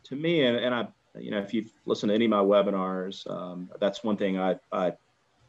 to 0.05 0.15
me, 0.15 0.45
and, 0.45 0.55
and 0.57 0.73
I, 0.73 0.87
you 1.17 1.31
know, 1.31 1.39
if 1.39 1.53
you've 1.53 1.71
listened 1.85 2.09
to 2.09 2.15
any 2.15 2.25
of 2.25 2.31
my 2.31 2.41
webinars, 2.41 3.29
um, 3.29 3.69
that's 3.79 4.03
one 4.03 4.17
thing 4.17 4.39
I, 4.39 4.55
I, 4.71 4.93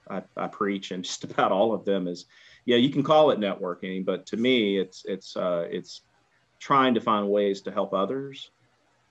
I, 0.08 0.22
I, 0.36 0.48
preach, 0.48 0.90
and 0.90 1.04
just 1.04 1.24
about 1.24 1.52
all 1.52 1.72
of 1.72 1.84
them 1.84 2.08
is, 2.08 2.26
yeah, 2.64 2.76
you 2.76 2.90
can 2.90 3.02
call 3.02 3.30
it 3.30 3.38
networking, 3.38 4.04
but 4.04 4.26
to 4.26 4.36
me, 4.36 4.78
it's 4.78 5.04
it's 5.04 5.36
uh, 5.36 5.66
it's 5.70 6.02
trying 6.58 6.94
to 6.94 7.00
find 7.00 7.28
ways 7.28 7.60
to 7.62 7.70
help 7.70 7.92
others, 7.92 8.50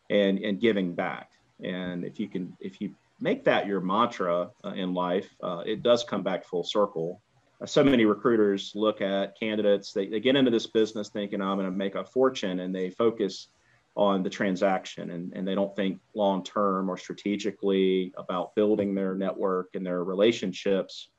and 0.10 0.40
and 0.40 0.60
giving 0.60 0.94
back. 0.94 1.32
And 1.64 2.04
if 2.04 2.20
you 2.20 2.28
can, 2.28 2.56
if 2.60 2.82
you 2.82 2.94
make 3.20 3.46
that 3.46 3.66
your 3.66 3.80
mantra 3.80 4.50
uh, 4.64 4.70
in 4.70 4.94
life, 4.94 5.30
uh, 5.42 5.64
it 5.66 5.84
does 5.84 6.04
come 6.04 6.24
back 6.24 6.46
full 6.46 6.64
circle 6.64 7.22
so 7.66 7.84
many 7.84 8.06
recruiters 8.06 8.74
look 8.76 9.02
at 9.02 9.40
candidates, 9.40 9.94
they, 9.94 10.08
they 10.08 10.20
get 10.20 10.36
into 10.36 10.52
this 10.52 10.68
business 10.68 11.10
thinking 11.10 11.42
I'm 11.42 11.58
going 11.58 11.70
to 11.70 11.76
make 11.76 11.96
a 11.96 12.04
fortune 12.04 12.60
and 12.60 12.76
they 12.76 12.90
focus 12.90 13.48
on 13.96 14.24
the 14.24 14.30
transaction 14.30 15.12
and, 15.12 15.32
and 15.34 15.48
they 15.48 15.56
don't 15.56 15.74
think 15.76 16.00
long 16.14 16.44
term 16.44 16.90
or 16.90 16.98
strategically 16.98 18.12
about 18.18 18.54
building 18.56 18.94
their 18.94 19.16
network 19.16 19.70
and 19.74 19.86
their 19.86 20.04
relationships. 20.04 21.10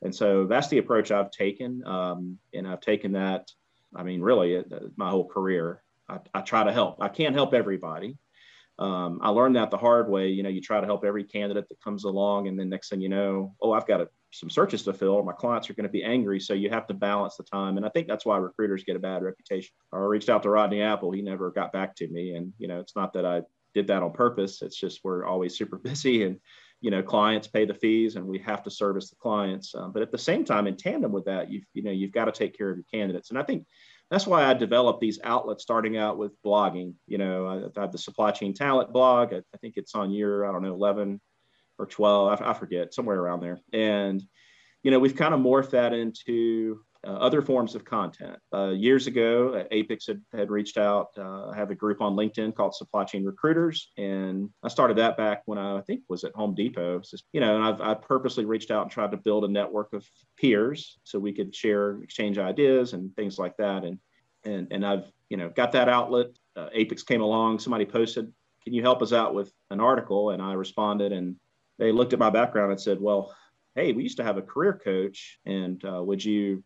And 0.00 0.14
so 0.14 0.46
that's 0.46 0.68
the 0.68 0.78
approach 0.78 1.10
I've 1.10 1.30
taken. 1.30 1.86
Um, 1.86 2.38
and 2.54 2.66
I've 2.66 2.80
taken 2.80 3.12
that, 3.12 3.50
I 3.94 4.02
mean, 4.02 4.22
really, 4.22 4.56
uh, 4.56 4.62
my 4.96 5.10
whole 5.10 5.28
career. 5.28 5.82
I, 6.08 6.18
I 6.34 6.40
try 6.40 6.64
to 6.64 6.72
help. 6.72 7.02
I 7.02 7.08
can't 7.08 7.34
help 7.34 7.52
everybody. 7.52 8.16
Um, 8.82 9.20
I 9.22 9.28
learned 9.28 9.56
that 9.56 9.70
the 9.70 9.76
hard 9.76 10.08
way. 10.08 10.28
You 10.28 10.42
know, 10.42 10.48
you 10.48 10.60
try 10.60 10.80
to 10.80 10.86
help 10.86 11.04
every 11.04 11.24
candidate 11.24 11.68
that 11.68 11.80
comes 11.80 12.04
along, 12.04 12.48
and 12.48 12.58
then 12.58 12.68
next 12.68 12.88
thing 12.88 13.00
you 13.00 13.08
know, 13.08 13.54
oh, 13.62 13.72
I've 13.72 13.86
got 13.86 14.00
a 14.00 14.08
some 14.32 14.50
searches 14.50 14.82
to 14.82 14.94
fill, 14.94 15.22
my 15.22 15.32
clients 15.32 15.68
are 15.68 15.74
going 15.74 15.86
to 15.86 15.92
be 15.92 16.02
angry. 16.02 16.40
So 16.40 16.54
you 16.54 16.70
have 16.70 16.86
to 16.86 16.94
balance 16.94 17.36
the 17.36 17.42
time. 17.44 17.76
And 17.76 17.84
I 17.84 17.90
think 17.90 18.08
that's 18.08 18.24
why 18.24 18.38
recruiters 18.38 18.82
get 18.82 18.96
a 18.96 18.98
bad 19.00 19.22
reputation. 19.22 19.74
I 19.92 19.98
reached 19.98 20.30
out 20.30 20.42
to 20.44 20.50
Rodney 20.50 20.80
Apple. 20.80 21.12
He 21.12 21.20
never 21.20 21.50
got 21.50 21.72
back 21.72 21.94
to 21.96 22.08
me. 22.08 22.34
And, 22.34 22.52
you 22.58 22.66
know, 22.66 22.80
it's 22.80 22.96
not 22.96 23.12
that 23.12 23.26
I 23.26 23.42
did 23.74 23.86
that 23.88 24.02
on 24.02 24.12
purpose. 24.12 24.62
It's 24.62 24.78
just 24.78 25.00
we're 25.04 25.26
always 25.26 25.56
super 25.56 25.76
busy 25.84 26.24
and, 26.24 26.40
you 26.80 26.90
know, 26.90 27.02
clients 27.02 27.46
pay 27.46 27.66
the 27.66 27.74
fees 27.74 28.16
and 28.16 28.26
we 28.26 28.38
have 28.38 28.62
to 28.62 28.70
service 28.70 29.10
the 29.10 29.16
clients. 29.16 29.74
Um, 29.74 29.92
but 29.92 30.02
at 30.02 30.10
the 30.10 30.18
same 30.18 30.44
time, 30.44 30.66
in 30.66 30.76
tandem 30.76 31.12
with 31.12 31.26
that, 31.26 31.50
you've, 31.50 31.64
you 31.74 31.82
know, 31.82 31.92
you've 31.92 32.12
got 32.12 32.24
to 32.24 32.32
take 32.32 32.56
care 32.56 32.70
of 32.70 32.76
your 32.76 32.86
candidates. 32.90 33.28
And 33.30 33.38
I 33.38 33.42
think 33.42 33.66
that's 34.12 34.26
why 34.26 34.44
I 34.44 34.52
developed 34.52 35.00
these 35.00 35.18
outlets 35.24 35.62
starting 35.62 35.96
out 35.96 36.18
with 36.18 36.32
blogging. 36.44 36.92
You 37.06 37.16
know, 37.16 37.46
I, 37.46 37.78
I 37.78 37.80
have 37.80 37.92
the 37.92 37.98
supply 37.98 38.30
chain 38.30 38.52
talent 38.52 38.92
blog. 38.92 39.32
I, 39.32 39.38
I 39.38 39.56
think 39.62 39.78
it's 39.78 39.94
on 39.94 40.10
year, 40.10 40.44
I 40.44 40.52
don't 40.52 40.62
know, 40.62 40.74
11 40.74 41.18
or 41.78 41.86
12, 41.86 42.42
I, 42.42 42.50
I 42.50 42.52
forget, 42.52 42.92
somewhere 42.92 43.18
around 43.18 43.40
there. 43.40 43.58
And, 43.72 44.22
you 44.82 44.90
know, 44.90 44.98
we've 44.98 45.16
kind 45.16 45.32
of 45.32 45.40
morphed 45.40 45.70
that 45.70 45.94
into 45.94 46.80
uh, 47.06 47.12
other 47.12 47.40
forms 47.40 47.74
of 47.74 47.86
content. 47.86 48.36
Uh, 48.54 48.68
years 48.68 49.06
ago, 49.06 49.54
uh, 49.54 49.64
APICS 49.74 50.06
had, 50.06 50.22
had 50.32 50.50
reached 50.50 50.76
out. 50.76 51.08
Uh, 51.16 51.48
I 51.48 51.56
have 51.56 51.70
a 51.70 51.74
group 51.74 52.02
on 52.02 52.14
LinkedIn 52.14 52.54
called 52.54 52.74
Supply 52.74 53.04
Chain 53.04 53.24
Recruiters, 53.24 53.90
and 53.96 54.50
I 54.62 54.68
started 54.68 54.98
that 54.98 55.16
back 55.16 55.40
when 55.46 55.56
I, 55.56 55.78
I 55.78 55.80
think 55.80 56.02
was 56.10 56.22
at 56.24 56.34
Home 56.34 56.54
Depot. 56.54 57.00
Just, 57.00 57.24
you 57.32 57.40
know, 57.40 57.56
and 57.56 57.64
I've 57.64 57.80
I 57.80 57.94
purposely 57.94 58.44
reached 58.44 58.70
out 58.70 58.82
and 58.82 58.90
tried 58.90 59.10
to 59.12 59.16
build 59.16 59.44
a 59.44 59.48
network 59.48 59.94
of 59.94 60.06
peers 60.38 60.98
so 61.02 61.18
we 61.18 61.32
could 61.32 61.54
share, 61.54 62.00
exchange 62.02 62.38
ideas, 62.38 62.92
and 62.92 63.14
things 63.16 63.38
like 63.38 63.56
that. 63.56 63.84
And 63.84 63.98
and 64.44 64.68
and 64.70 64.86
I've 64.86 65.10
you 65.28 65.36
know 65.36 65.48
got 65.48 65.72
that 65.72 65.88
outlet. 65.88 66.28
Uh, 66.56 66.68
APICS 66.74 67.04
came 67.04 67.22
along. 67.22 67.58
Somebody 67.58 67.86
posted, 67.86 68.32
"Can 68.64 68.74
you 68.74 68.82
help 68.82 69.02
us 69.02 69.12
out 69.12 69.34
with 69.34 69.52
an 69.70 69.80
article?" 69.80 70.30
And 70.30 70.42
I 70.42 70.52
responded, 70.52 71.12
and 71.12 71.36
they 71.78 71.92
looked 71.92 72.12
at 72.12 72.18
my 72.18 72.30
background 72.30 72.70
and 72.70 72.80
said, 72.80 73.00
well, 73.00 73.34
hey, 73.74 73.92
we 73.92 74.02
used 74.02 74.18
to 74.18 74.24
have 74.24 74.36
a 74.36 74.42
career 74.42 74.80
coach, 74.84 75.38
and 75.46 75.82
uh, 75.84 76.02
would 76.02 76.24
you 76.24 76.62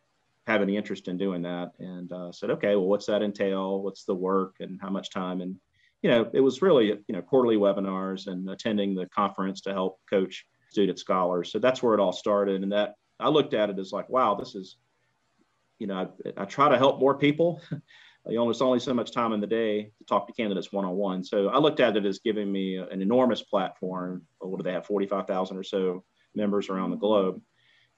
have 0.46 0.62
any 0.62 0.76
interest 0.76 1.08
in 1.08 1.16
doing 1.16 1.42
that? 1.42 1.72
And 1.78 2.12
uh, 2.12 2.32
said, 2.32 2.50
okay, 2.50 2.76
well, 2.76 2.86
what's 2.86 3.06
that 3.06 3.22
entail? 3.22 3.80
What's 3.82 4.04
the 4.04 4.14
work 4.14 4.56
and 4.60 4.78
how 4.80 4.90
much 4.90 5.10
time? 5.10 5.40
And 5.40 5.56
you 6.02 6.10
know, 6.10 6.28
it 6.32 6.40
was 6.40 6.62
really 6.62 6.86
you 6.86 7.14
know 7.14 7.22
quarterly 7.22 7.56
webinars 7.56 8.26
and 8.26 8.48
attending 8.50 8.94
the 8.94 9.06
conference 9.06 9.62
to 9.62 9.72
help 9.72 9.98
coach 10.08 10.46
student 10.68 10.98
scholars. 10.98 11.50
So 11.50 11.58
that's 11.58 11.82
where 11.82 11.94
it 11.94 12.00
all 12.00 12.12
started. 12.12 12.62
And 12.62 12.72
that 12.72 12.94
I 13.18 13.28
looked 13.28 13.54
at 13.54 13.70
it 13.70 13.78
as 13.78 13.92
like, 13.92 14.08
wow, 14.10 14.34
this 14.34 14.54
is, 14.54 14.76
you 15.78 15.86
know, 15.86 16.10
I, 16.36 16.42
I 16.42 16.44
try 16.44 16.68
to 16.68 16.78
help 16.78 17.00
more 17.00 17.18
people. 17.18 17.60
you 18.28 18.36
know, 18.36 18.44
there's 18.44 18.62
only 18.62 18.80
so 18.80 18.94
much 18.94 19.12
time 19.12 19.32
in 19.32 19.40
the 19.40 19.46
day 19.46 19.84
to 19.98 20.04
talk 20.08 20.26
to 20.26 20.32
candidates 20.32 20.72
one 20.72 20.84
on 20.84 20.96
one. 20.96 21.22
So 21.22 21.48
I 21.48 21.58
looked 21.58 21.80
at 21.80 21.96
it 21.96 22.04
as 22.04 22.18
giving 22.18 22.50
me 22.50 22.76
an 22.76 23.02
enormous 23.02 23.42
platform. 23.42 24.22
What 24.38 24.58
do 24.58 24.62
they 24.64 24.72
have? 24.72 24.86
45,000 24.86 25.56
or 25.56 25.62
so 25.62 26.04
members 26.34 26.68
around 26.68 26.90
the 26.90 26.96
globe. 26.96 27.40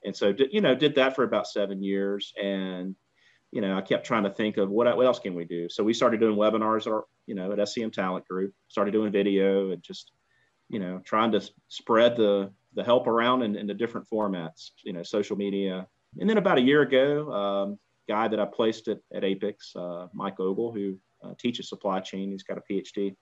And 0.04 0.16
so, 0.16 0.34
you 0.50 0.60
know, 0.60 0.74
did 0.74 0.94
that 0.96 1.16
for 1.16 1.24
about 1.24 1.48
seven 1.48 1.82
years. 1.82 2.32
And, 2.40 2.94
you 3.50 3.60
know, 3.60 3.76
I 3.76 3.80
kept 3.80 4.06
trying 4.06 4.24
to 4.24 4.30
think 4.30 4.56
of 4.56 4.70
what, 4.70 4.94
what 4.96 5.06
else 5.06 5.18
can 5.18 5.34
we 5.34 5.44
do? 5.44 5.68
So 5.68 5.82
we 5.82 5.94
started 5.94 6.20
doing 6.20 6.36
webinars 6.36 6.86
or, 6.86 7.04
you 7.26 7.34
know, 7.34 7.50
at 7.52 7.58
SCM 7.58 7.92
Talent 7.92 8.26
Group, 8.28 8.52
started 8.68 8.92
doing 8.92 9.10
video 9.10 9.70
and 9.72 9.82
just, 9.82 10.12
you 10.68 10.78
know, 10.78 11.00
trying 11.04 11.32
to 11.32 11.40
spread 11.68 12.16
the, 12.16 12.52
the 12.74 12.84
help 12.84 13.06
around 13.06 13.42
in, 13.42 13.56
in 13.56 13.66
the 13.66 13.74
different 13.74 14.06
formats, 14.12 14.70
you 14.84 14.92
know, 14.92 15.02
social 15.02 15.36
media. 15.36 15.86
And 16.20 16.28
then 16.28 16.38
about 16.38 16.58
a 16.58 16.62
year 16.62 16.82
ago, 16.82 17.32
um, 17.32 17.78
guy 18.08 18.28
that 18.28 18.40
I 18.40 18.46
placed 18.46 18.88
at, 18.88 18.98
at 19.12 19.22
APICS, 19.22 19.76
uh, 19.76 20.08
Mike 20.12 20.40
Ogle, 20.40 20.72
who 20.72 20.98
uh, 21.22 21.34
teaches 21.38 21.68
supply 21.68 22.00
chain. 22.00 22.30
He's 22.30 22.42
got 22.42 22.58
a 22.58 22.62
PhD. 22.72 23.14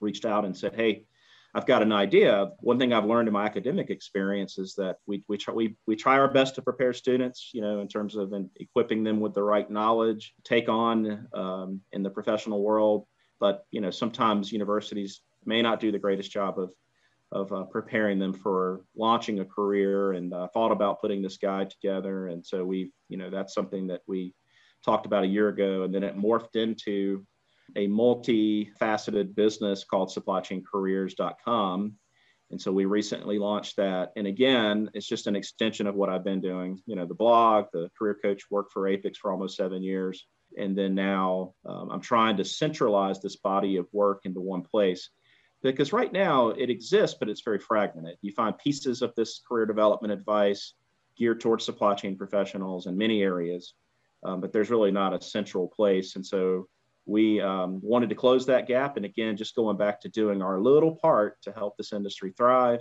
Reached 0.00 0.24
out 0.24 0.44
and 0.44 0.56
said, 0.56 0.74
"Hey, 0.74 1.06
I've 1.54 1.66
got 1.66 1.82
an 1.82 1.92
idea. 1.92 2.50
One 2.60 2.78
thing 2.78 2.92
I've 2.92 3.04
learned 3.04 3.28
in 3.28 3.34
my 3.34 3.46
academic 3.46 3.88
experience 3.88 4.58
is 4.58 4.74
that 4.74 4.96
we 5.06 5.24
we 5.28 5.38
try 5.38 5.54
we, 5.54 5.76
we 5.86 5.94
try 5.94 6.18
our 6.18 6.30
best 6.32 6.56
to 6.56 6.62
prepare 6.62 6.92
students, 6.92 7.50
you 7.54 7.60
know, 7.60 7.80
in 7.80 7.86
terms 7.86 8.16
of 8.16 8.32
in 8.32 8.50
equipping 8.56 9.04
them 9.04 9.20
with 9.20 9.34
the 9.34 9.42
right 9.42 9.70
knowledge, 9.70 10.34
take 10.42 10.68
on 10.68 11.28
um, 11.32 11.80
in 11.92 12.02
the 12.02 12.10
professional 12.10 12.62
world. 12.62 13.06
But 13.38 13.66
you 13.70 13.80
know, 13.80 13.90
sometimes 13.90 14.52
universities 14.52 15.20
may 15.44 15.62
not 15.62 15.78
do 15.78 15.92
the 15.92 15.98
greatest 15.98 16.32
job 16.32 16.58
of 16.58 16.70
of 17.34 17.52
uh, 17.52 17.64
preparing 17.64 18.18
them 18.18 18.32
for 18.32 18.84
launching 18.96 19.40
a 19.40 19.44
career 19.44 20.12
and 20.12 20.32
uh, 20.32 20.46
thought 20.54 20.70
about 20.70 21.00
putting 21.00 21.20
this 21.20 21.36
guide 21.36 21.68
together. 21.68 22.28
And 22.28 22.46
so 22.46 22.64
we, 22.64 22.92
you 23.08 23.18
know, 23.18 23.28
that's 23.28 23.52
something 23.52 23.88
that 23.88 24.02
we 24.06 24.32
talked 24.84 25.04
about 25.04 25.24
a 25.24 25.28
year 25.28 25.48
ago. 25.48 25.82
And 25.82 25.92
then 25.92 26.04
it 26.04 26.16
morphed 26.16 26.54
into 26.54 27.26
a 27.76 27.88
multifaceted 27.88 29.34
business 29.34 29.84
called 29.84 30.10
supplychaincareers.com. 30.10 31.94
And 32.50 32.60
so 32.60 32.70
we 32.70 32.84
recently 32.84 33.38
launched 33.38 33.76
that. 33.78 34.12
And 34.16 34.28
again, 34.28 34.90
it's 34.94 35.08
just 35.08 35.26
an 35.26 35.34
extension 35.34 35.88
of 35.88 35.96
what 35.96 36.10
I've 36.10 36.24
been 36.24 36.40
doing. 36.40 36.80
You 36.86 36.94
know, 36.94 37.06
the 37.06 37.14
blog, 37.14 37.66
the 37.72 37.90
career 37.98 38.16
coach 38.22 38.42
worked 38.48 38.72
for 38.72 38.86
APICS 38.86 39.18
for 39.18 39.32
almost 39.32 39.56
seven 39.56 39.82
years. 39.82 40.24
And 40.56 40.78
then 40.78 40.94
now 40.94 41.54
um, 41.66 41.90
I'm 41.90 42.00
trying 42.00 42.36
to 42.36 42.44
centralize 42.44 43.20
this 43.20 43.36
body 43.36 43.76
of 43.76 43.88
work 43.92 44.20
into 44.24 44.40
one 44.40 44.62
place 44.62 45.08
because 45.70 45.92
right 45.92 46.12
now 46.12 46.48
it 46.48 46.68
exists, 46.68 47.16
but 47.18 47.28
it's 47.28 47.40
very 47.40 47.58
fragmented. 47.58 48.18
You 48.20 48.32
find 48.32 48.56
pieces 48.58 49.02
of 49.02 49.14
this 49.14 49.40
career 49.48 49.66
development 49.66 50.12
advice 50.12 50.74
geared 51.16 51.40
towards 51.40 51.64
supply 51.64 51.94
chain 51.94 52.16
professionals 52.16 52.86
in 52.86 52.98
many 52.98 53.22
areas, 53.22 53.74
um, 54.24 54.40
but 54.40 54.52
there's 54.52 54.70
really 54.70 54.90
not 54.90 55.14
a 55.14 55.22
central 55.22 55.68
place. 55.68 56.16
And 56.16 56.26
so 56.26 56.68
we 57.06 57.40
um, 57.40 57.80
wanted 57.82 58.10
to 58.10 58.14
close 58.14 58.46
that 58.46 58.66
gap. 58.66 58.96
And 58.96 59.06
again, 59.06 59.36
just 59.36 59.54
going 59.54 59.76
back 59.76 60.00
to 60.02 60.08
doing 60.08 60.42
our 60.42 60.60
little 60.60 60.96
part 60.96 61.40
to 61.42 61.52
help 61.52 61.76
this 61.76 61.92
industry 61.92 62.32
thrive, 62.36 62.80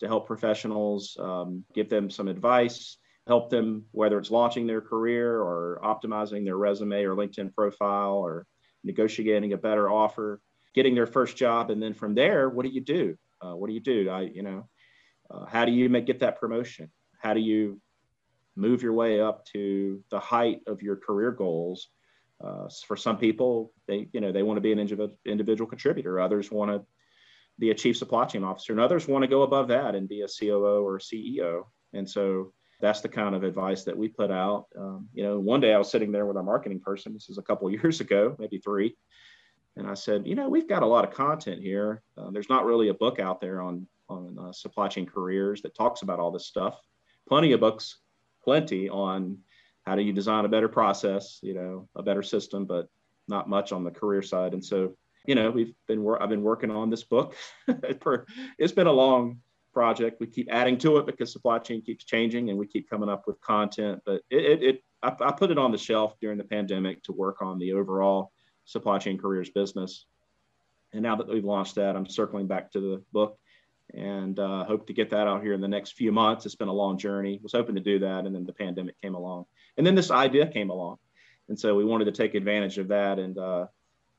to 0.00 0.06
help 0.06 0.26
professionals, 0.26 1.16
um, 1.18 1.64
give 1.74 1.88
them 1.88 2.10
some 2.10 2.28
advice, 2.28 2.98
help 3.26 3.50
them, 3.50 3.84
whether 3.90 4.18
it's 4.18 4.30
launching 4.30 4.66
their 4.66 4.80
career 4.80 5.40
or 5.40 5.80
optimizing 5.84 6.44
their 6.44 6.56
resume 6.56 7.04
or 7.04 7.14
LinkedIn 7.14 7.52
profile 7.54 8.14
or 8.14 8.46
negotiating 8.84 9.52
a 9.52 9.56
better 9.56 9.90
offer 9.90 10.40
getting 10.74 10.94
their 10.94 11.06
first 11.06 11.36
job, 11.36 11.70
and 11.70 11.82
then 11.82 11.94
from 11.94 12.14
there, 12.14 12.48
what 12.48 12.64
do 12.64 12.72
you 12.72 12.80
do? 12.80 13.16
Uh, 13.40 13.54
what 13.54 13.68
do 13.68 13.74
you 13.74 13.80
do? 13.80 14.08
I, 14.10 14.22
you 14.22 14.42
know, 14.42 14.68
uh, 15.30 15.46
how 15.46 15.64
do 15.64 15.72
you 15.72 15.88
make 15.88 16.06
get 16.06 16.20
that 16.20 16.38
promotion? 16.38 16.90
How 17.18 17.34
do 17.34 17.40
you 17.40 17.80
move 18.56 18.82
your 18.82 18.92
way 18.92 19.20
up 19.20 19.44
to 19.46 20.02
the 20.10 20.20
height 20.20 20.60
of 20.66 20.82
your 20.82 20.96
career 20.96 21.32
goals? 21.32 21.88
Uh, 22.42 22.68
for 22.86 22.96
some 22.96 23.16
people, 23.16 23.72
they, 23.86 24.08
you 24.12 24.20
know, 24.20 24.32
they 24.32 24.42
want 24.42 24.56
to 24.56 24.60
be 24.60 24.72
an 24.72 24.78
individual, 25.24 25.68
contributor. 25.68 26.20
Others 26.20 26.50
want 26.50 26.70
to 26.70 26.84
be 27.58 27.70
a 27.70 27.74
chief 27.74 27.96
supply 27.96 28.24
chain 28.24 28.42
officer, 28.42 28.72
and 28.72 28.80
others 28.80 29.06
want 29.06 29.22
to 29.22 29.28
go 29.28 29.42
above 29.42 29.68
that 29.68 29.94
and 29.94 30.08
be 30.08 30.22
a 30.22 30.26
COO 30.26 30.84
or 30.84 30.96
a 30.96 31.00
CEO. 31.00 31.64
And 31.92 32.08
so 32.08 32.52
that's 32.80 33.00
the 33.00 33.08
kind 33.08 33.34
of 33.34 33.44
advice 33.44 33.84
that 33.84 33.96
we 33.96 34.08
put 34.08 34.30
out. 34.30 34.66
Um, 34.76 35.08
you 35.14 35.22
know, 35.22 35.38
one 35.38 35.60
day 35.60 35.72
I 35.72 35.78
was 35.78 35.90
sitting 35.90 36.10
there 36.10 36.26
with 36.26 36.36
our 36.36 36.42
marketing 36.42 36.80
person. 36.80 37.12
This 37.12 37.28
is 37.28 37.38
a 37.38 37.42
couple 37.42 37.70
years 37.70 38.00
ago, 38.00 38.34
maybe 38.38 38.58
three, 38.58 38.96
and 39.76 39.86
I 39.86 39.94
said, 39.94 40.26
you 40.26 40.34
know, 40.34 40.48
we've 40.48 40.68
got 40.68 40.82
a 40.82 40.86
lot 40.86 41.04
of 41.04 41.14
content 41.14 41.62
here. 41.62 42.02
Uh, 42.16 42.30
there's 42.30 42.48
not 42.50 42.66
really 42.66 42.88
a 42.88 42.94
book 42.94 43.18
out 43.18 43.40
there 43.40 43.62
on 43.62 43.86
on 44.08 44.36
uh, 44.38 44.52
supply 44.52 44.88
chain 44.88 45.06
careers 45.06 45.62
that 45.62 45.74
talks 45.74 46.02
about 46.02 46.20
all 46.20 46.30
this 46.30 46.46
stuff. 46.46 46.78
Plenty 47.28 47.52
of 47.52 47.60
books, 47.60 47.98
plenty 48.44 48.88
on 48.88 49.38
how 49.86 49.96
do 49.96 50.02
you 50.02 50.12
design 50.12 50.44
a 50.44 50.48
better 50.48 50.68
process, 50.68 51.38
you 51.42 51.54
know, 51.54 51.88
a 51.96 52.02
better 52.02 52.22
system, 52.22 52.66
but 52.66 52.88
not 53.28 53.48
much 53.48 53.72
on 53.72 53.84
the 53.84 53.90
career 53.90 54.22
side. 54.22 54.52
And 54.52 54.64
so, 54.64 54.94
you 55.26 55.34
know, 55.34 55.50
we've 55.50 55.72
been 55.88 56.06
I've 56.20 56.28
been 56.28 56.42
working 56.42 56.70
on 56.70 56.90
this 56.90 57.04
book. 57.04 57.34
it's 57.66 58.72
been 58.72 58.86
a 58.86 58.92
long 58.92 59.40
project. 59.72 60.20
We 60.20 60.26
keep 60.26 60.48
adding 60.50 60.76
to 60.78 60.98
it 60.98 61.06
because 61.06 61.32
supply 61.32 61.58
chain 61.58 61.80
keeps 61.80 62.04
changing, 62.04 62.50
and 62.50 62.58
we 62.58 62.66
keep 62.66 62.90
coming 62.90 63.08
up 63.08 63.26
with 63.26 63.40
content. 63.40 64.02
But 64.04 64.22
it, 64.30 64.44
it, 64.44 64.62
it 64.62 64.84
I, 65.02 65.14
I 65.20 65.32
put 65.32 65.50
it 65.50 65.58
on 65.58 65.72
the 65.72 65.78
shelf 65.78 66.14
during 66.20 66.38
the 66.38 66.44
pandemic 66.44 67.02
to 67.04 67.12
work 67.12 67.40
on 67.40 67.58
the 67.58 67.72
overall 67.72 68.32
supply 68.64 68.98
chain 68.98 69.18
careers 69.18 69.50
business. 69.50 70.06
And 70.92 71.02
now 71.02 71.16
that 71.16 71.28
we've 71.28 71.44
launched 71.44 71.76
that, 71.76 71.96
I'm 71.96 72.06
circling 72.06 72.46
back 72.46 72.70
to 72.72 72.80
the 72.80 73.02
book 73.12 73.38
and 73.94 74.38
uh, 74.38 74.64
hope 74.64 74.86
to 74.86 74.92
get 74.92 75.10
that 75.10 75.26
out 75.26 75.42
here 75.42 75.52
in 75.52 75.60
the 75.60 75.68
next 75.68 75.92
few 75.92 76.12
months. 76.12 76.46
It's 76.46 76.54
been 76.54 76.68
a 76.68 76.72
long 76.72 76.98
journey. 76.98 77.40
Was 77.42 77.52
hoping 77.52 77.74
to 77.74 77.80
do 77.80 77.98
that, 78.00 78.26
and 78.26 78.34
then 78.34 78.46
the 78.46 78.52
pandemic 78.52 79.00
came 79.02 79.14
along, 79.14 79.46
and 79.76 79.86
then 79.86 79.94
this 79.94 80.10
idea 80.10 80.46
came 80.46 80.70
along, 80.70 80.98
and 81.48 81.58
so 81.58 81.74
we 81.74 81.84
wanted 81.84 82.06
to 82.06 82.12
take 82.12 82.34
advantage 82.34 82.78
of 82.78 82.88
that 82.88 83.18
and 83.18 83.38
uh, 83.38 83.66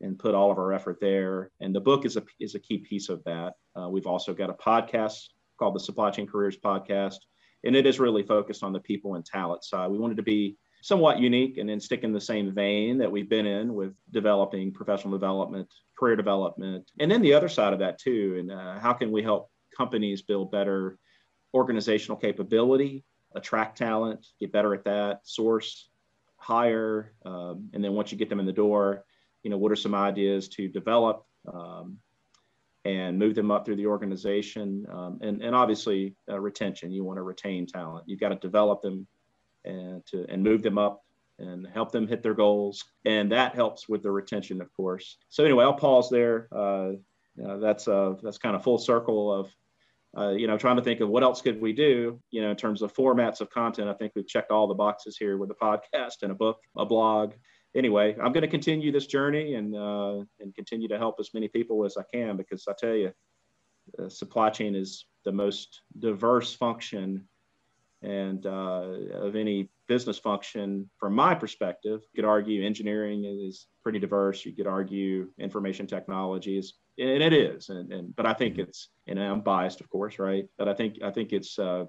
and 0.01 0.19
put 0.19 0.35
all 0.35 0.51
of 0.51 0.57
our 0.57 0.73
effort 0.73 0.99
there. 0.99 1.51
And 1.59 1.73
the 1.73 1.81
book 1.81 2.05
is 2.05 2.17
a 2.17 2.23
is 2.39 2.55
a 2.55 2.59
key 2.59 2.79
piece 2.79 3.09
of 3.09 3.23
that. 3.23 3.53
Uh, 3.75 3.89
we've 3.89 4.07
also 4.07 4.33
got 4.33 4.49
a 4.49 4.53
podcast 4.53 5.29
called 5.57 5.75
the 5.75 5.79
Supply 5.79 6.11
Chain 6.11 6.27
Careers 6.27 6.57
Podcast, 6.57 7.17
and 7.63 7.75
it 7.75 7.87
is 7.87 7.99
really 7.99 8.23
focused 8.23 8.63
on 8.63 8.73
the 8.73 8.79
people 8.79 9.15
and 9.15 9.25
talent 9.25 9.63
side. 9.63 9.89
We 9.89 9.97
wanted 9.97 10.17
to 10.17 10.23
be 10.23 10.57
somewhat 10.83 11.17
unique 11.17 11.57
and 11.57 11.69
then 11.69 11.79
stick 11.79 12.03
in 12.03 12.11
the 12.11 12.19
same 12.19 12.53
vein 12.53 12.97
that 12.97 13.09
we've 13.09 13.29
been 13.29 13.45
in 13.45 13.73
with 13.73 13.93
developing 14.11 14.69
professional 14.69 15.13
development, 15.13 15.73
career 15.97 16.17
development, 16.17 16.91
and 16.99 17.09
then 17.09 17.21
the 17.21 17.33
other 17.33 17.47
side 17.47 17.71
of 17.71 17.79
that 17.79 17.97
too. 17.97 18.35
And 18.37 18.51
uh, 18.51 18.77
how 18.79 18.91
can 18.91 19.09
we 19.09 19.23
help 19.23 19.49
companies 19.75 20.23
build 20.23 20.51
better 20.51 20.99
organizational 21.53 22.17
capability, 22.17 23.05
attract 23.33 23.77
talent, 23.77 24.27
get 24.41 24.51
better 24.51 24.73
at 24.73 24.83
that, 24.83 25.21
source, 25.23 25.89
hire, 26.35 27.13
um, 27.25 27.69
and 27.73 27.81
then 27.81 27.93
once 27.93 28.11
you 28.11 28.17
get 28.17 28.27
them 28.27 28.41
in 28.41 28.45
the 28.45 28.51
door, 28.51 29.05
you 29.41 29.49
know, 29.49 29.57
what 29.57 29.71
are 29.71 29.77
some 29.77 29.95
ideas 29.95 30.49
to 30.49 30.67
develop 30.67 31.25
um, 31.53 31.97
and 32.83 33.17
move 33.17 33.35
them 33.35 33.51
up 33.51 33.65
through 33.65 33.77
the 33.77 33.87
organization, 33.87 34.85
um, 34.91 35.19
and 35.21 35.41
and 35.41 35.55
obviously 35.55 36.17
uh, 36.29 36.37
retention. 36.37 36.91
You 36.91 37.05
want 37.05 37.19
to 37.19 37.23
retain 37.23 37.65
talent. 37.65 38.03
You've 38.05 38.19
got 38.19 38.29
to 38.29 38.35
develop 38.35 38.81
them 38.81 39.07
and 39.65 40.05
to 40.07 40.25
and 40.29 40.43
move 40.43 40.61
them 40.61 40.77
up 40.77 41.03
and 41.39 41.67
help 41.67 41.91
them 41.91 42.07
hit 42.07 42.23
their 42.23 42.33
goals, 42.33 42.83
and 43.05 43.31
that 43.31 43.55
helps 43.55 43.89
with 43.89 44.03
the 44.03 44.11
retention, 44.11 44.61
of 44.61 44.71
course. 44.73 45.17
So 45.29 45.43
anyway, 45.43 45.65
I'll 45.65 45.73
pause 45.73 46.09
there. 46.09 46.47
Uh, 46.51 46.91
uh, 47.43 47.57
that's 47.57 47.87
uh, 47.87 48.13
that's 48.21 48.37
kind 48.37 48.55
of 48.55 48.63
full 48.63 48.77
circle 48.77 49.33
of 49.33 49.51
uh, 50.15 50.29
you 50.29 50.45
know, 50.45 50.57
trying 50.57 50.75
to 50.75 50.83
think 50.83 50.99
of 50.99 51.09
what 51.09 51.23
else 51.23 51.41
could 51.41 51.59
we 51.59 51.73
do, 51.73 52.19
you 52.29 52.41
know, 52.41 52.51
in 52.51 52.55
terms 52.55 52.83
of 52.83 52.93
formats 52.93 53.41
of 53.41 53.49
content. 53.49 53.89
I 53.89 53.93
think 53.93 54.13
we've 54.15 54.27
checked 54.27 54.51
all 54.51 54.67
the 54.67 54.75
boxes 54.75 55.17
here 55.17 55.37
with 55.37 55.49
a 55.49 55.55
podcast 55.55 56.21
and 56.21 56.31
a 56.31 56.35
book, 56.35 56.59
a 56.77 56.85
blog. 56.85 57.33
Anyway, 57.75 58.15
I'm 58.23 58.31
going 58.31 58.43
to 58.43 58.47
continue 58.47 58.91
this 58.91 59.07
journey 59.07 59.55
and 59.55 59.75
uh, 59.75 60.23
and 60.39 60.53
continue 60.53 60.87
to 60.89 60.99
help 60.99 61.15
as 61.19 61.33
many 61.33 61.47
people 61.47 61.83
as 61.83 61.97
I 61.97 62.03
can 62.13 62.37
because 62.37 62.65
I 62.67 62.73
tell 62.77 62.93
you, 62.93 63.11
supply 64.09 64.51
chain 64.51 64.75
is 64.75 65.05
the 65.25 65.31
most 65.31 65.81
diverse 65.97 66.53
function 66.53 67.27
and 68.03 68.45
uh, 68.45 68.85
of 69.13 69.35
any 69.35 69.69
business 69.87 70.19
function 70.19 70.89
from 70.99 71.13
my 71.13 71.33
perspective. 71.35 72.01
You 72.13 72.23
could 72.23 72.27
argue 72.27 72.65
engineering 72.65 73.25
is 73.25 73.67
pretty 73.81 73.99
diverse. 73.99 74.45
You 74.45 74.53
could 74.53 74.67
argue 74.67 75.29
information 75.39 75.87
technology 75.87 76.57
is 76.57 76.73
and 76.99 77.23
it 77.23 77.33
is 77.33 77.69
and, 77.69 77.91
and 77.91 78.15
but 78.15 78.25
i 78.25 78.33
think 78.33 78.57
it's 78.57 78.89
and 79.07 79.19
i'm 79.19 79.41
biased 79.41 79.81
of 79.81 79.89
course 79.89 80.19
right 80.19 80.45
but 80.57 80.67
i 80.67 80.73
think 80.73 80.97
i 81.03 81.09
think 81.09 81.33
it's 81.33 81.57
uh, 81.57 81.85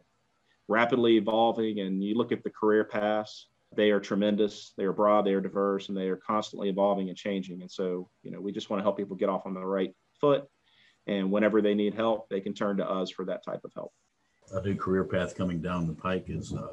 rapidly 0.68 1.16
evolving 1.16 1.80
and 1.80 2.02
you 2.02 2.14
look 2.14 2.32
at 2.32 2.42
the 2.42 2.50
career 2.50 2.84
paths 2.84 3.48
they 3.76 3.90
are 3.90 4.00
tremendous 4.00 4.72
they 4.76 4.84
are 4.84 4.92
broad 4.92 5.26
they 5.26 5.34
are 5.34 5.40
diverse 5.40 5.88
and 5.88 5.96
they 5.96 6.08
are 6.08 6.20
constantly 6.26 6.68
evolving 6.68 7.08
and 7.08 7.18
changing 7.18 7.60
and 7.60 7.70
so 7.70 8.08
you 8.22 8.30
know 8.30 8.40
we 8.40 8.52
just 8.52 8.70
want 8.70 8.80
to 8.80 8.82
help 8.82 8.96
people 8.96 9.16
get 9.16 9.28
off 9.28 9.46
on 9.46 9.54
the 9.54 9.60
right 9.60 9.94
foot 10.20 10.44
and 11.06 11.30
whenever 11.30 11.60
they 11.60 11.74
need 11.74 11.94
help 11.94 12.28
they 12.30 12.40
can 12.40 12.54
turn 12.54 12.78
to 12.78 12.88
us 12.88 13.10
for 13.10 13.26
that 13.26 13.44
type 13.44 13.60
of 13.64 13.72
help 13.74 13.92
a 14.54 14.62
new 14.62 14.74
career 14.74 15.04
path 15.04 15.36
coming 15.36 15.60
down 15.60 15.86
the 15.86 15.92
pike 15.92 16.26
is 16.28 16.52
uh, 16.52 16.68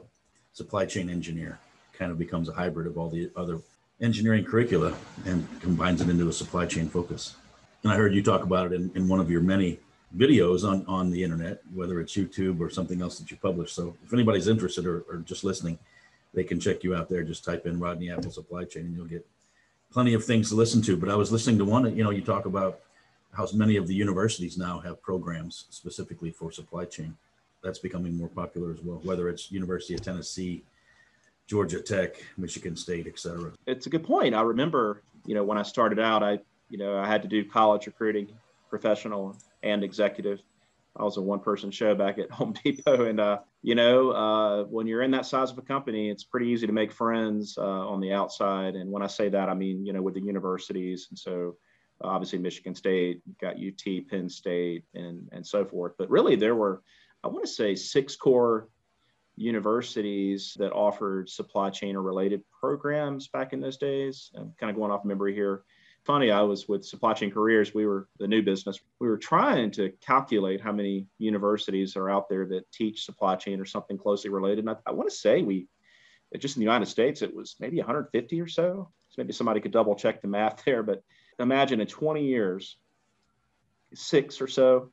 supply 0.53 0.85
chain 0.85 1.09
engineer 1.09 1.59
kind 1.93 2.11
of 2.11 2.17
becomes 2.17 2.49
a 2.49 2.53
hybrid 2.53 2.87
of 2.87 2.97
all 2.97 3.09
the 3.09 3.29
other 3.35 3.59
engineering 4.01 4.43
curricula 4.43 4.93
and 5.25 5.47
combines 5.61 6.01
it 6.01 6.09
into 6.09 6.27
a 6.27 6.33
supply 6.33 6.65
chain 6.65 6.87
focus 6.87 7.35
and 7.83 7.91
I 7.91 7.95
heard 7.95 8.13
you 8.13 8.21
talk 8.21 8.43
about 8.43 8.71
it 8.71 8.73
in, 8.73 8.91
in 8.95 9.07
one 9.07 9.19
of 9.19 9.29
your 9.29 9.41
many 9.41 9.79
videos 10.15 10.67
on, 10.67 10.85
on 10.87 11.09
the 11.09 11.23
internet, 11.23 11.61
whether 11.73 11.99
it's 11.99 12.15
YouTube 12.15 12.59
or 12.59 12.69
something 12.69 13.01
else 13.01 13.17
that 13.17 13.31
you 13.31 13.37
publish. 13.37 13.71
So 13.71 13.95
if 14.03 14.13
anybody's 14.13 14.47
interested 14.47 14.85
or, 14.85 15.01
or 15.09 15.17
just 15.17 15.43
listening, 15.43 15.79
they 16.33 16.43
can 16.43 16.59
check 16.59 16.83
you 16.83 16.95
out 16.95 17.09
there. 17.09 17.23
Just 17.23 17.43
type 17.43 17.65
in 17.65 17.79
Rodney 17.79 18.11
Apple 18.11 18.31
Supply 18.31 18.65
Chain 18.65 18.85
and 18.85 18.95
you'll 18.95 19.05
get 19.05 19.25
plenty 19.91 20.13
of 20.13 20.23
things 20.23 20.49
to 20.49 20.55
listen 20.55 20.81
to. 20.83 20.95
But 20.95 21.09
I 21.09 21.15
was 21.15 21.31
listening 21.31 21.57
to 21.57 21.65
one, 21.65 21.95
you 21.95 22.03
know, 22.03 22.11
you 22.11 22.21
talk 22.21 22.45
about 22.45 22.81
how 23.33 23.47
many 23.53 23.77
of 23.77 23.87
the 23.87 23.95
universities 23.95 24.57
now 24.57 24.79
have 24.79 25.01
programs 25.01 25.65
specifically 25.69 26.31
for 26.31 26.51
supply 26.51 26.85
chain. 26.85 27.15
That's 27.63 27.79
becoming 27.79 28.17
more 28.17 28.29
popular 28.29 28.71
as 28.71 28.81
well, 28.81 28.99
whether 29.03 29.29
it's 29.29 29.51
University 29.51 29.93
of 29.93 30.01
Tennessee, 30.01 30.63
Georgia 31.47 31.79
Tech, 31.81 32.15
Michigan 32.37 32.75
State, 32.75 33.07
et 33.07 33.19
cetera. 33.19 33.51
It's 33.67 33.85
a 33.85 33.89
good 33.89 34.03
point. 34.03 34.33
I 34.33 34.41
remember, 34.41 35.03
you 35.25 35.35
know, 35.35 35.43
when 35.43 35.57
I 35.57 35.63
started 35.63 35.99
out, 35.99 36.23
I 36.23 36.39
you 36.71 36.77
know, 36.77 36.97
I 36.97 37.05
had 37.05 37.21
to 37.21 37.27
do 37.27 37.43
college 37.43 37.85
recruiting, 37.85 38.29
professional 38.69 39.37
and 39.61 39.83
executive. 39.83 40.41
I 40.95 41.03
was 41.03 41.17
a 41.17 41.21
one 41.21 41.39
person 41.39 41.69
show 41.69 41.93
back 41.93 42.17
at 42.17 42.31
Home 42.39 42.53
Depot. 42.63 43.05
And, 43.05 43.19
uh, 43.19 43.39
you 43.61 43.75
know, 43.75 44.11
uh, 44.11 44.63
when 44.63 44.87
you're 44.87 45.03
in 45.03 45.11
that 45.11 45.25
size 45.25 45.51
of 45.51 45.57
a 45.57 45.61
company, 45.61 46.09
it's 46.09 46.23
pretty 46.23 46.47
easy 46.47 46.65
to 46.65 46.73
make 46.73 46.91
friends 46.91 47.57
uh, 47.57 47.61
on 47.61 47.99
the 47.99 48.13
outside. 48.13 48.75
And 48.75 48.89
when 48.89 49.03
I 49.03 49.07
say 49.07 49.29
that, 49.29 49.49
I 49.49 49.53
mean, 49.53 49.85
you 49.85 49.93
know, 49.93 50.01
with 50.01 50.15
the 50.15 50.21
universities. 50.21 51.07
And 51.09 51.19
so 51.19 51.57
obviously 52.01 52.39
Michigan 52.39 52.73
State, 52.73 53.21
got 53.39 53.55
UT, 53.55 54.07
Penn 54.09 54.29
State, 54.29 54.85
and, 54.95 55.27
and 55.31 55.45
so 55.45 55.65
forth. 55.65 55.93
But 55.97 56.09
really, 56.09 56.35
there 56.35 56.55
were, 56.55 56.81
I 57.23 57.27
want 57.27 57.45
to 57.45 57.51
say, 57.51 57.75
six 57.75 58.15
core 58.15 58.69
universities 59.35 60.55
that 60.59 60.73
offered 60.73 61.29
supply 61.29 61.69
chain 61.69 61.95
or 61.95 62.01
related 62.01 62.43
programs 62.59 63.27
back 63.27 63.53
in 63.53 63.61
those 63.61 63.77
days. 63.77 64.31
I'm 64.35 64.53
kind 64.59 64.69
of 64.69 64.75
going 64.75 64.91
off 64.91 65.05
memory 65.05 65.33
here 65.33 65.63
funny, 66.03 66.31
I 66.31 66.41
was 66.41 66.67
with 66.67 66.85
Supply 66.85 67.13
Chain 67.13 67.31
Careers. 67.31 67.73
We 67.73 67.85
were 67.85 68.07
the 68.19 68.27
new 68.27 68.41
business. 68.41 68.79
We 68.99 69.07
were 69.07 69.17
trying 69.17 69.71
to 69.71 69.91
calculate 70.01 70.61
how 70.61 70.71
many 70.71 71.07
universities 71.17 71.95
are 71.95 72.09
out 72.09 72.29
there 72.29 72.45
that 72.47 72.71
teach 72.71 73.05
supply 73.05 73.35
chain 73.35 73.59
or 73.59 73.65
something 73.65 73.97
closely 73.97 74.29
related. 74.29 74.59
And 74.59 74.69
I, 74.69 74.75
I 74.87 74.91
want 74.91 75.09
to 75.09 75.15
say 75.15 75.41
we, 75.41 75.67
just 76.37 76.55
in 76.55 76.61
the 76.61 76.65
United 76.65 76.87
States, 76.87 77.21
it 77.21 77.35
was 77.35 77.55
maybe 77.59 77.77
150 77.77 78.41
or 78.41 78.47
so. 78.47 78.89
So 79.09 79.15
maybe 79.17 79.33
somebody 79.33 79.59
could 79.59 79.71
double 79.71 79.95
check 79.95 80.21
the 80.21 80.27
math 80.27 80.63
there. 80.65 80.83
But 80.83 81.03
imagine 81.39 81.81
in 81.81 81.87
20 81.87 82.25
years, 82.25 82.77
six 83.93 84.41
or 84.41 84.47
so 84.47 84.91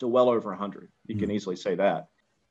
to 0.00 0.08
well 0.08 0.28
over 0.28 0.50
100. 0.50 0.90
You 1.06 1.14
mm-hmm. 1.14 1.20
can 1.20 1.30
easily 1.30 1.56
say 1.56 1.74
that. 1.76 2.06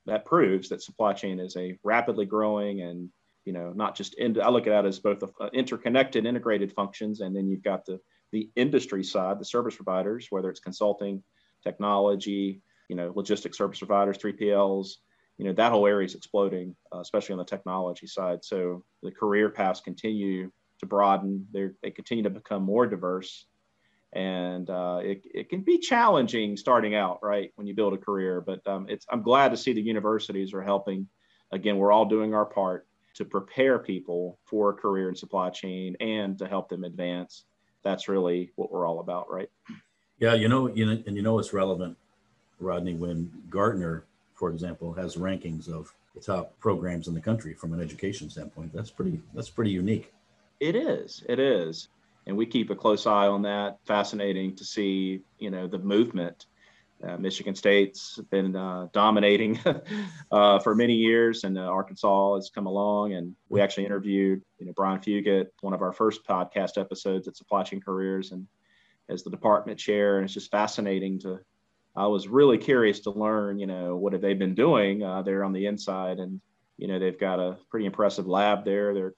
That 0.05 0.25
proves 0.25 0.69
that 0.69 0.83
supply 0.83 1.13
chain 1.13 1.39
is 1.39 1.55
a 1.57 1.77
rapidly 1.83 2.25
growing 2.25 2.81
and 2.81 3.09
you 3.45 3.53
know, 3.53 3.71
not 3.75 3.95
just 3.95 4.15
in, 4.15 4.41
I 4.41 4.49
look 4.49 4.67
at 4.67 4.85
it 4.85 4.87
as 4.87 4.99
both 4.99 5.23
a, 5.23 5.29
a 5.43 5.47
interconnected, 5.49 6.25
integrated 6.25 6.73
functions, 6.73 7.21
and 7.21 7.35
then 7.35 7.47
you've 7.47 7.63
got 7.63 7.85
the 7.85 7.99
the 8.31 8.49
industry 8.55 9.03
side, 9.03 9.39
the 9.39 9.45
service 9.45 9.75
providers, 9.75 10.27
whether 10.29 10.49
it's 10.49 10.59
consulting, 10.59 11.23
technology, 11.63 12.61
you 12.89 12.95
know, 12.95 13.13
logistics 13.15 13.57
service 13.57 13.79
providers, 13.79 14.17
3PLs, 14.17 14.95
you 15.37 15.45
know, 15.45 15.53
that 15.53 15.71
whole 15.71 15.87
area 15.87 16.05
is 16.05 16.15
exploding, 16.15 16.75
uh, 16.93 16.99
especially 16.99 17.33
on 17.33 17.39
the 17.39 17.45
technology 17.45 18.07
side. 18.07 18.43
So 18.43 18.83
the 19.03 19.11
career 19.11 19.49
paths 19.49 19.79
continue 19.79 20.51
to 20.79 20.85
broaden. 20.85 21.47
They 21.53 21.69
they 21.83 21.91
continue 21.91 22.23
to 22.23 22.29
become 22.29 22.63
more 22.63 22.87
diverse, 22.87 23.45
and 24.15 24.69
uh, 24.69 25.01
it 25.03 25.25
it 25.33 25.49
can 25.49 25.61
be 25.61 25.77
challenging 25.77 26.55
starting 26.55 26.95
out, 26.95 27.19
right, 27.21 27.51
when 27.55 27.67
you 27.67 27.75
build 27.75 27.93
a 27.93 27.97
career. 27.97 28.41
But 28.41 28.65
um, 28.65 28.87
it's 28.89 29.05
I'm 29.09 29.21
glad 29.21 29.49
to 29.49 29.57
see 29.57 29.73
the 29.73 29.81
universities 29.81 30.53
are 30.53 30.63
helping. 30.63 31.07
Again, 31.51 31.77
we're 31.77 31.91
all 31.91 32.05
doing 32.05 32.33
our 32.33 32.45
part 32.45 32.87
to 33.15 33.25
prepare 33.25 33.77
people 33.77 34.39
for 34.45 34.71
a 34.71 34.73
career 34.73 35.09
in 35.09 35.15
supply 35.15 35.49
chain 35.49 35.95
and 35.99 36.37
to 36.39 36.47
help 36.47 36.69
them 36.69 36.83
advance. 36.83 37.43
That's 37.83 38.07
really 38.07 38.51
what 38.55 38.71
we're 38.71 38.87
all 38.87 38.99
about, 38.99 39.29
right? 39.29 39.49
Yeah, 40.19 40.33
you 40.33 40.47
know, 40.47 40.73
you 40.73 40.85
know, 40.85 41.03
and 41.05 41.15
you 41.15 41.21
know 41.21 41.37
it's 41.37 41.53
relevant, 41.53 41.97
Rodney, 42.59 42.93
when 42.93 43.31
Gartner, 43.49 44.05
for 44.33 44.49
example, 44.49 44.93
has 44.93 45.17
rankings 45.17 45.69
of 45.69 45.93
the 46.15 46.21
top 46.21 46.57
programs 46.59 47.07
in 47.07 47.13
the 47.13 47.21
country 47.21 47.53
from 47.53 47.73
an 47.73 47.81
education 47.81 48.29
standpoint. 48.29 48.73
That's 48.73 48.89
pretty 48.89 49.19
that's 49.33 49.49
pretty 49.49 49.71
unique. 49.71 50.13
It 50.61 50.75
is. 50.75 51.23
It 51.27 51.39
is. 51.39 51.89
And 52.27 52.35
we 52.35 52.45
keep 52.45 52.69
a 52.69 52.75
close 52.75 53.05
eye 53.05 53.27
on 53.27 53.43
that. 53.43 53.77
Fascinating 53.85 54.55
to 54.55 54.65
see, 54.65 55.21
you 55.37 55.51
know, 55.51 55.67
the 55.67 55.79
movement 55.79 56.47
Uh, 57.03 57.17
Michigan 57.17 57.55
State's 57.55 58.19
been 58.31 58.55
uh, 58.55 58.87
dominating 58.93 59.59
uh, 60.31 60.59
for 60.59 60.73
many 60.73 60.93
years, 60.93 61.43
and 61.43 61.57
uh, 61.57 61.61
Arkansas 61.61 62.35
has 62.35 62.49
come 62.49 62.67
along. 62.67 63.13
And 63.13 63.35
we 63.49 63.61
actually 63.61 63.85
interviewed, 63.85 64.41
you 64.59 64.65
know, 64.65 64.73
Brian 64.73 64.99
Fugate, 64.99 65.47
one 65.61 65.73
of 65.73 65.81
our 65.81 65.93
first 65.93 66.25
podcast 66.25 66.77
episodes 66.79 67.27
at 67.27 67.35
Supply 67.35 67.63
Chain 67.63 67.81
Careers, 67.81 68.31
and 68.31 68.47
as 69.09 69.23
the 69.23 69.29
department 69.29 69.77
chair. 69.77 70.17
And 70.17 70.25
it's 70.25 70.33
just 70.33 70.49
fascinating 70.51 71.19
to. 71.19 71.39
I 71.95 72.07
was 72.07 72.27
really 72.27 72.57
curious 72.57 73.01
to 73.01 73.11
learn, 73.11 73.59
you 73.59 73.67
know, 73.67 73.97
what 73.97 74.13
have 74.13 74.21
they 74.21 74.33
been 74.33 74.55
doing 74.55 75.03
uh, 75.03 75.21
there 75.21 75.43
on 75.43 75.53
the 75.53 75.65
inside, 75.65 76.19
and 76.19 76.41
you 76.77 76.87
know, 76.87 76.97
they've 76.97 77.19
got 77.19 77.39
a 77.39 77.57
pretty 77.69 77.85
impressive 77.85 78.27
lab 78.27 78.65
there. 78.65 78.93
They're 78.93 79.13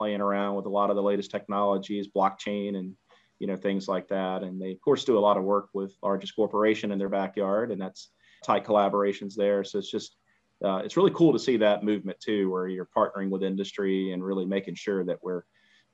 playing 0.00 0.22
around 0.22 0.54
with 0.54 0.64
a 0.64 0.70
lot 0.70 0.88
of 0.88 0.96
the 0.96 1.02
latest 1.02 1.30
technologies, 1.30 2.08
blockchain, 2.08 2.78
and 2.78 2.94
you 3.38 3.46
know 3.46 3.56
things 3.56 3.86
like 3.86 4.08
that. 4.08 4.42
And 4.42 4.60
they 4.60 4.72
of 4.72 4.80
course 4.80 5.04
do 5.04 5.18
a 5.18 5.20
lot 5.20 5.36
of 5.36 5.44
work 5.44 5.68
with 5.74 5.94
largest 6.02 6.34
corporation 6.34 6.90
in 6.90 6.98
their 6.98 7.10
backyard 7.10 7.70
and 7.70 7.80
that's 7.80 8.10
tight 8.42 8.64
collaborations 8.64 9.34
there. 9.34 9.62
So 9.62 9.78
it's 9.78 9.90
just 9.90 10.16
uh, 10.64 10.80
it's 10.84 10.96
really 10.96 11.10
cool 11.14 11.34
to 11.34 11.38
see 11.38 11.58
that 11.58 11.84
movement 11.84 12.18
too 12.18 12.50
where 12.50 12.66
you're 12.66 12.88
partnering 12.96 13.28
with 13.28 13.42
industry 13.42 14.12
and 14.12 14.24
really 14.24 14.46
making 14.46 14.74
sure 14.74 15.04
that 15.04 15.18
we're 15.22 15.42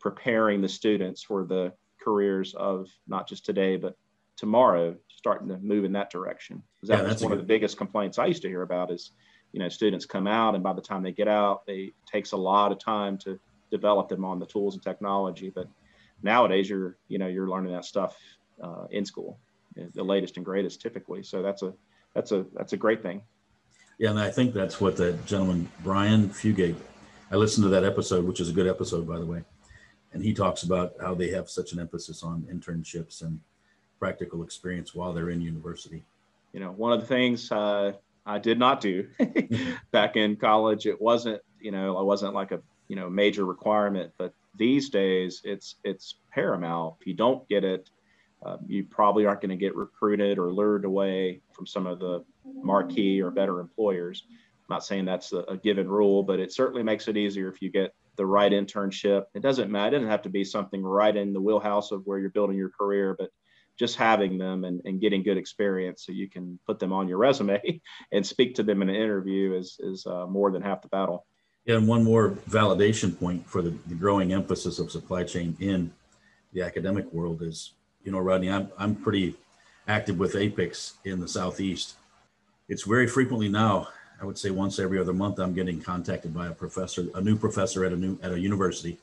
preparing 0.01 0.61
the 0.61 0.69
students 0.69 1.23
for 1.23 1.45
the 1.45 1.73
careers 2.01 2.55
of 2.55 2.89
not 3.09 3.29
just 3.29 3.45
today 3.45 3.77
but 3.77 3.97
tomorrow 4.37 4.95
starting 5.09 5.49
to 5.49 5.59
move 5.59 5.85
in 5.85 5.93
that 5.93 6.11
direction. 6.11 6.63
Because 6.77 6.91
that 6.91 7.03
yeah, 7.03 7.13
was 7.13 7.23
one 7.23 7.33
of 7.33 7.39
the 7.39 7.45
biggest 7.45 7.77
complaints 7.77 8.21
i 8.21 8.27
used 8.27 8.43
to 8.43 8.49
hear 8.49 8.63
about 8.63 8.93
is 8.93 9.11
you 9.53 9.59
know 9.61 9.69
students 9.69 10.07
come 10.07 10.29
out 10.29 10.55
and 10.55 10.63
by 10.63 10.73
the 10.73 10.81
time 10.81 11.03
they 11.03 11.13
get 11.13 11.29
out 11.29 11.67
they 11.67 11.75
it 11.75 11.95
takes 12.07 12.33
a 12.33 12.37
lot 12.37 12.73
of 12.73 12.79
time 12.79 13.17
to 13.19 13.41
develop 13.71 14.09
them 14.09 14.25
on 14.25 14.39
the 14.39 14.47
tools 14.47 14.75
and 14.75 14.83
technology 14.83 15.51
but 15.55 15.69
nowadays 16.23 16.69
you're 16.69 16.97
you 17.09 17.19
know 17.19 17.27
you're 17.27 17.49
learning 17.49 17.73
that 17.73 17.85
stuff 17.85 18.17
uh, 18.63 18.87
in 18.91 19.05
school 19.05 19.39
the 19.95 20.03
latest 20.03 20.37
and 20.37 20.45
greatest 20.45 20.81
typically. 20.81 21.23
So 21.23 21.43
that's 21.43 21.63
a 21.63 21.73
that's 22.15 22.33
a 22.33 22.47
that's 22.55 22.73
a 22.73 22.77
great 22.77 23.03
thing. 23.03 23.23
Yeah 23.99 24.11
and 24.11 24.19
i 24.19 24.31
think 24.31 24.53
that's 24.53 24.79
what 24.79 24.97
the 24.97 25.15
gentleman 25.25 25.71
brian 25.83 26.29
fugate 26.29 26.77
i 27.31 27.37
listened 27.37 27.65
to 27.65 27.71
that 27.71 27.83
episode 27.83 28.27
which 28.27 28.41
is 28.41 28.51
a 28.51 28.53
good 28.53 28.67
episode 28.67 29.07
by 29.07 29.19
the 29.19 29.27
way. 29.27 29.43
And 30.13 30.23
he 30.23 30.33
talks 30.33 30.63
about 30.63 30.95
how 31.01 31.15
they 31.15 31.31
have 31.31 31.51
such 31.51 31.73
an 31.73 31.81
emphasis 31.81 32.23
on 32.23 32.43
internships 32.51 33.23
and 33.23 33.41
practical 33.99 34.43
experience 34.43 34.95
while 34.95 35.13
they're 35.13 35.31
in 35.31 35.41
university. 35.41 36.05
You 36.53 36.61
know 36.61 36.73
one 36.73 36.93
of 36.93 37.01
the 37.01 37.07
things 37.07 37.51
uh, 37.53 37.93
i 38.25 38.39
did 38.39 38.59
not 38.59 38.81
do 38.81 39.09
back 39.91 40.17
in 40.17 40.37
college 40.37 40.87
it 40.87 41.01
wasn't 41.01 41.41
you 41.61 41.71
know 41.71 41.97
i 41.97 42.03
wasn't 42.03 42.35
like 42.35 42.53
a 42.53 42.61
you 42.89 42.97
know 42.97 43.11
major 43.11 43.45
requirement 43.45 44.13
but 44.19 44.33
these 44.57 44.91
days 44.91 45.41
it's 45.45 45.77
it's 45.85 46.17
paramount. 46.33 46.95
If 47.01 47.07
you 47.07 47.15
don't 47.15 47.49
get 47.49 47.65
it, 47.65 47.91
uh, 48.45 48.59
you 48.67 48.85
probably 48.85 49.27
aren't 49.27 49.41
going 49.41 49.51
to 49.51 49.57
get 49.57 49.77
recruited 49.77 50.39
or 50.39 50.53
lured 50.53 50.85
away 50.85 51.41
from 51.53 51.67
some 51.67 51.87
of 51.87 51.99
the 51.99 52.25
marquee 52.45 53.21
or 53.21 53.31
better 53.31 53.61
employers. 53.61 54.25
I'm 54.31 54.75
not 54.75 54.85
saying 54.85 55.05
that's 55.05 55.33
a, 55.33 55.39
a 55.49 55.57
given 55.57 55.89
rule, 55.89 56.23
but 56.23 56.41
it 56.41 56.53
certainly 56.53 56.83
makes 56.83 57.09
it 57.09 57.17
easier 57.17 57.49
if 57.49 57.63
you 57.63 57.71
get 57.71 57.95
the 58.17 58.27
right 58.27 58.53
internship. 58.53 59.25
It 59.35 59.43
doesn't 59.43 59.71
matter. 59.71 59.89
It 59.89 59.99
doesn't 59.99 60.11
have 60.11 60.23
to 60.23 60.31
be 60.31 60.45
something 60.45 60.83
right 60.83 61.17
in 61.17 61.33
the 61.33 61.41
wheelhouse 61.41 61.93
of 61.93 62.03
where 62.05 62.19
you're 62.19 62.31
building 62.31 62.57
your 62.57 62.71
career, 62.71 63.15
but 63.19 63.31
just 63.79 63.97
having 63.97 64.39
them 64.39 64.65
and, 64.65 64.81
and 64.87 65.01
getting 65.03 65.23
good 65.23 65.37
experience 65.37 66.05
so 66.05 66.13
you 66.13 66.31
can 66.31 66.59
put 66.67 66.79
them 66.79 66.95
on 66.95 67.09
your 67.09 67.19
resume 67.19 67.81
and 68.13 68.27
speak 68.27 68.55
to 68.55 68.63
them 68.63 68.81
in 68.81 68.89
an 68.89 68.95
interview 68.95 69.53
is, 69.55 69.77
is 69.81 70.07
uh, 70.07 70.27
more 70.27 70.51
than 70.51 70.63
half 70.63 70.83
the 70.83 70.89
battle. 70.89 71.27
And 71.69 71.89
one 71.89 72.05
more 72.05 72.31
validation 72.49 73.19
point 73.19 73.47
for 73.49 73.61
the, 73.61 73.71
the, 73.87 73.95
growing 73.95 74.33
emphasis 74.33 74.79
of 74.79 74.93
supply 74.93 75.25
chain 75.25 75.57
in 75.59 75.93
the 76.53 76.63
academic 76.63 77.13
world 77.13 77.43
is, 77.43 77.73
you 78.05 78.13
know, 78.13 78.19
Rodney, 78.19 78.51
I'm, 78.51 78.71
I'm 78.79 78.95
pretty 78.95 79.35
active 79.89 80.19
with 80.19 80.35
APICS 80.35 80.95
in 81.05 81.19
the 81.19 81.27
Southeast. 81.27 81.95
It's 82.69 82.85
very 82.85 83.09
frequently 83.09 83.49
now, 83.49 83.89
I 84.21 84.25
would 84.25 84.39
say 84.39 84.51
once 84.51 84.79
every 84.79 84.99
other 84.99 85.13
month, 85.13 85.39
I'm 85.39 85.55
getting 85.55 85.81
contacted 85.81 86.33
by 86.33 86.47
a 86.47 86.53
professor, 86.53 87.09
a 87.15 87.21
new 87.21 87.37
professor 87.37 87.85
at 87.85 87.93
a 87.93 87.97
new 87.97 88.19
at 88.23 88.33
a 88.33 88.39
university. 88.39 88.99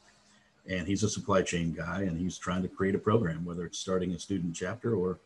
And 0.68 0.88
he's 0.88 1.04
a 1.04 1.10
supply 1.10 1.42
chain 1.42 1.74
guy 1.74 2.04
and 2.04 2.18
he's 2.18 2.38
trying 2.38 2.62
to 2.62 2.70
create 2.70 2.96
a 2.96 3.00
program, 3.00 3.44
whether 3.44 3.66
it's 3.66 3.78
starting 3.78 4.14
a 4.14 4.20
student 4.20 4.56
chapter 4.56 4.96
or 4.96 5.20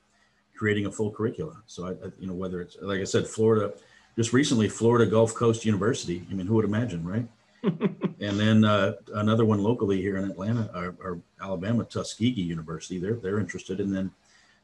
creating 0.55 0.87
a 0.87 0.91
full 0.91 1.11
curricula. 1.11 1.61
So 1.67 1.85
I 1.85 1.91
you 2.19 2.27
know, 2.27 2.33
whether 2.33 2.61
it's 2.61 2.77
like 2.81 2.99
I 2.99 3.03
said, 3.03 3.27
Florida, 3.27 3.73
just 4.17 4.33
recently, 4.33 4.67
Florida 4.67 5.09
Gulf 5.09 5.35
Coast 5.35 5.63
University. 5.63 6.25
I 6.29 6.33
mean, 6.33 6.47
who 6.47 6.55
would 6.55 6.65
imagine, 6.65 7.05
right? 7.05 7.27
and 7.63 8.39
then 8.39 8.65
uh, 8.65 8.93
another 9.13 9.45
one 9.45 9.61
locally 9.61 10.01
here 10.01 10.17
in 10.17 10.29
Atlanta, 10.29 10.69
or, 10.73 10.95
or, 11.03 11.21
Alabama, 11.41 11.83
Tuskegee 11.83 12.41
University. 12.41 12.97
They're 12.99 13.15
they're 13.15 13.39
interested, 13.39 13.79
and 13.79 13.95
then 13.95 14.11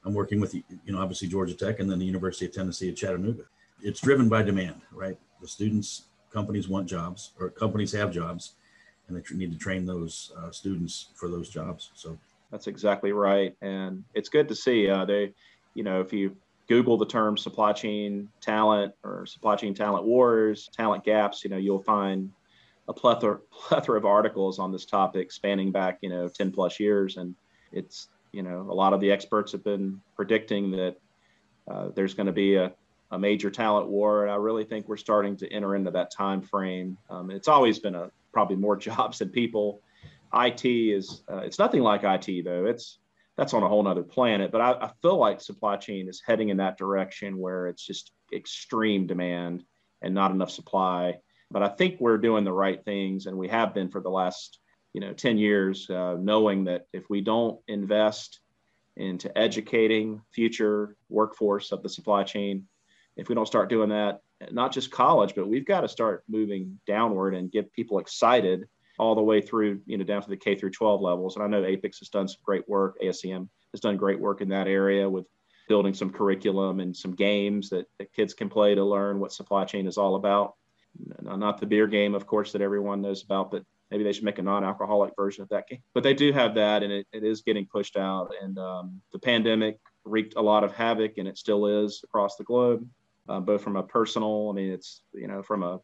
I'm 0.03 0.13
working 0.13 0.39
with 0.39 0.55
you 0.55 0.63
know 0.87 0.99
obviously 0.99 1.27
Georgia 1.27 1.53
Tech, 1.53 1.79
and 1.79 1.89
then 1.89 1.99
the 1.99 2.05
University 2.05 2.45
of 2.47 2.51
Tennessee 2.51 2.89
at 2.89 2.95
Chattanooga. 2.95 3.43
It's 3.81 4.01
driven 4.01 4.27
by 4.27 4.41
demand, 4.41 4.81
right? 4.91 5.17
The 5.41 5.47
students, 5.47 6.03
companies 6.31 6.67
want 6.67 6.87
jobs, 6.87 7.31
or 7.39 7.49
companies 7.49 7.91
have 7.91 8.11
jobs, 8.11 8.53
and 9.07 9.15
they 9.15 9.35
need 9.35 9.51
to 9.51 9.57
train 9.57 9.85
those 9.85 10.31
uh, 10.37 10.51
students 10.51 11.09
for 11.15 11.29
those 11.29 11.49
jobs. 11.49 11.91
So 11.93 12.17
that's 12.49 12.67
exactly 12.67 13.11
right, 13.11 13.55
and 13.61 14.03
it's 14.15 14.29
good 14.29 14.47
to 14.47 14.55
see. 14.55 14.89
Uh, 14.89 15.05
they, 15.05 15.33
you 15.75 15.83
know, 15.83 16.01
if 16.01 16.11
you 16.11 16.35
Google 16.67 16.97
the 16.97 17.05
term 17.05 17.37
supply 17.37 17.73
chain 17.73 18.29
talent 18.41 18.93
or 19.03 19.25
supply 19.25 19.55
chain 19.55 19.73
talent 19.73 20.05
wars, 20.05 20.69
talent 20.73 21.03
gaps, 21.03 21.43
you 21.43 21.49
know, 21.49 21.57
you'll 21.57 21.83
find 21.83 22.31
a 22.87 22.93
plethora, 22.93 23.39
plethora 23.51 23.97
of 23.97 24.05
articles 24.05 24.59
on 24.59 24.71
this 24.71 24.85
topic 24.85 25.31
spanning 25.31 25.71
back, 25.71 25.99
you 26.01 26.09
know, 26.09 26.27
10 26.27 26.51
plus 26.51 26.79
years. 26.79 27.17
And 27.17 27.35
it's, 27.71 28.07
you 28.31 28.43
know, 28.43 28.67
a 28.69 28.73
lot 28.73 28.93
of 28.93 29.01
the 29.01 29.11
experts 29.11 29.51
have 29.51 29.63
been 29.63 29.99
predicting 30.15 30.71
that 30.71 30.95
uh, 31.69 31.89
there's 31.95 32.13
going 32.13 32.27
to 32.27 32.33
be 32.33 32.55
a, 32.55 32.71
a 33.11 33.19
major 33.19 33.51
talent 33.51 33.89
war. 33.89 34.23
And 34.23 34.31
I 34.31 34.35
really 34.35 34.63
think 34.63 34.87
we're 34.87 34.97
starting 34.97 35.35
to 35.37 35.51
enter 35.51 35.75
into 35.75 35.91
that 35.91 36.11
time 36.11 36.41
frame. 36.41 36.97
Um, 37.09 37.29
it's 37.29 37.47
always 37.47 37.79
been 37.79 37.95
a 37.95 38.09
probably 38.31 38.55
more 38.55 38.77
jobs 38.77 39.19
than 39.19 39.29
people. 39.29 39.81
IT 40.33 40.65
is, 40.65 41.21
uh, 41.31 41.37
it's 41.37 41.59
nothing 41.59 41.81
like 41.81 42.03
IT 42.03 42.43
though. 42.43 42.65
It's, 42.65 42.99
that's 43.37 43.53
on 43.53 43.63
a 43.63 43.67
whole 43.67 43.83
nother 43.83 44.03
planet. 44.03 44.51
But 44.51 44.61
I, 44.61 44.71
I, 44.73 44.91
feel 45.01 45.17
like 45.17 45.41
supply 45.41 45.77
chain 45.77 46.07
is 46.07 46.21
heading 46.25 46.49
in 46.49 46.57
that 46.57 46.77
direction 46.77 47.37
where 47.37 47.67
it's 47.67 47.85
just 47.85 48.11
extreme 48.33 49.07
demand 49.07 49.63
and 50.01 50.13
not 50.13 50.31
enough 50.31 50.51
supply. 50.51 51.15
But 51.49 51.63
I 51.63 51.69
think 51.69 51.99
we're 51.99 52.17
doing 52.17 52.43
the 52.43 52.53
right 52.53 52.83
things, 52.83 53.25
and 53.25 53.37
we 53.37 53.47
have 53.47 53.73
been 53.73 53.89
for 53.89 54.01
the 54.01 54.09
last 54.09 54.59
you 54.93 55.01
know 55.01 55.13
10 55.13 55.37
years, 55.37 55.89
uh, 55.89 56.15
knowing 56.19 56.65
that 56.65 56.87
if 56.93 57.09
we 57.09 57.21
don't 57.21 57.59
invest 57.67 58.39
into 58.95 59.35
educating 59.35 60.21
future 60.31 60.95
workforce 61.09 61.71
of 61.71 61.81
the 61.81 61.89
supply 61.89 62.23
chain, 62.23 62.67
if 63.17 63.29
we 63.29 63.35
don't 63.35 63.47
start 63.47 63.69
doing 63.69 63.89
that, 63.89 64.21
not 64.51 64.71
just 64.71 64.91
college, 64.91 65.33
but 65.35 65.47
we've 65.47 65.65
got 65.65 65.81
to 65.81 65.87
start 65.87 66.23
moving 66.27 66.79
downward 66.85 67.33
and 67.33 67.51
get 67.51 67.73
people 67.73 67.99
excited 67.99 68.67
all 68.99 69.15
the 69.15 69.21
way 69.21 69.41
through, 69.41 69.81
you 69.85 69.97
know, 69.97 70.03
down 70.03 70.21
to 70.21 70.29
the 70.29 70.37
K 70.37 70.55
through 70.55 70.71
12 70.71 71.01
levels. 71.01 71.35
And 71.35 71.43
I 71.43 71.47
know 71.47 71.63
APICS 71.63 71.99
has 71.99 72.09
done 72.09 72.27
some 72.27 72.41
great 72.43 72.67
work. 72.69 72.97
ASCM 73.01 73.47
has 73.71 73.81
done 73.81 73.97
great 73.97 74.19
work 74.19 74.41
in 74.41 74.49
that 74.49 74.67
area 74.67 75.09
with 75.09 75.25
building 75.67 75.93
some 75.93 76.11
curriculum 76.11 76.79
and 76.79 76.95
some 76.95 77.13
games 77.13 77.69
that, 77.69 77.85
that 77.97 78.13
kids 78.13 78.33
can 78.33 78.49
play 78.49 78.75
to 78.75 78.83
learn 78.83 79.19
what 79.19 79.31
supply 79.31 79.65
chain 79.65 79.87
is 79.87 79.97
all 79.97 80.15
about. 80.15 80.55
Not 81.21 81.59
the 81.59 81.65
beer 81.65 81.87
game, 81.87 82.13
of 82.13 82.27
course, 82.27 82.51
that 82.51 82.61
everyone 82.61 83.01
knows 83.01 83.23
about, 83.23 83.49
but 83.49 83.63
maybe 83.89 84.03
they 84.03 84.13
should 84.13 84.23
make 84.23 84.37
a 84.37 84.43
non-alcoholic 84.43 85.13
version 85.15 85.41
of 85.41 85.49
that 85.49 85.67
game. 85.67 85.81
But 85.93 86.03
they 86.03 86.13
do 86.13 86.31
have 86.31 86.53
that, 86.55 86.83
and 86.83 86.91
it, 86.91 87.07
it 87.11 87.23
is 87.23 87.41
getting 87.41 87.65
pushed 87.65 87.97
out. 87.97 88.31
And 88.41 88.59
um, 88.59 89.01
the 89.11 89.17
pandemic 89.17 89.79
wreaked 90.05 90.35
a 90.35 90.41
lot 90.41 90.63
of 90.63 90.71
havoc, 90.71 91.17
and 91.17 91.27
it 91.27 91.37
still 91.37 91.65
is 91.65 92.01
across 92.03 92.35
the 92.35 92.43
globe, 92.43 92.87
uh, 93.27 93.39
both 93.39 93.63
from 93.63 93.75
a 93.75 93.83
personal, 93.83 94.49
I 94.51 94.53
mean, 94.53 94.71
it's 94.71 95.01
you 95.13 95.27
know, 95.27 95.41
from 95.41 95.63
a 95.63 95.79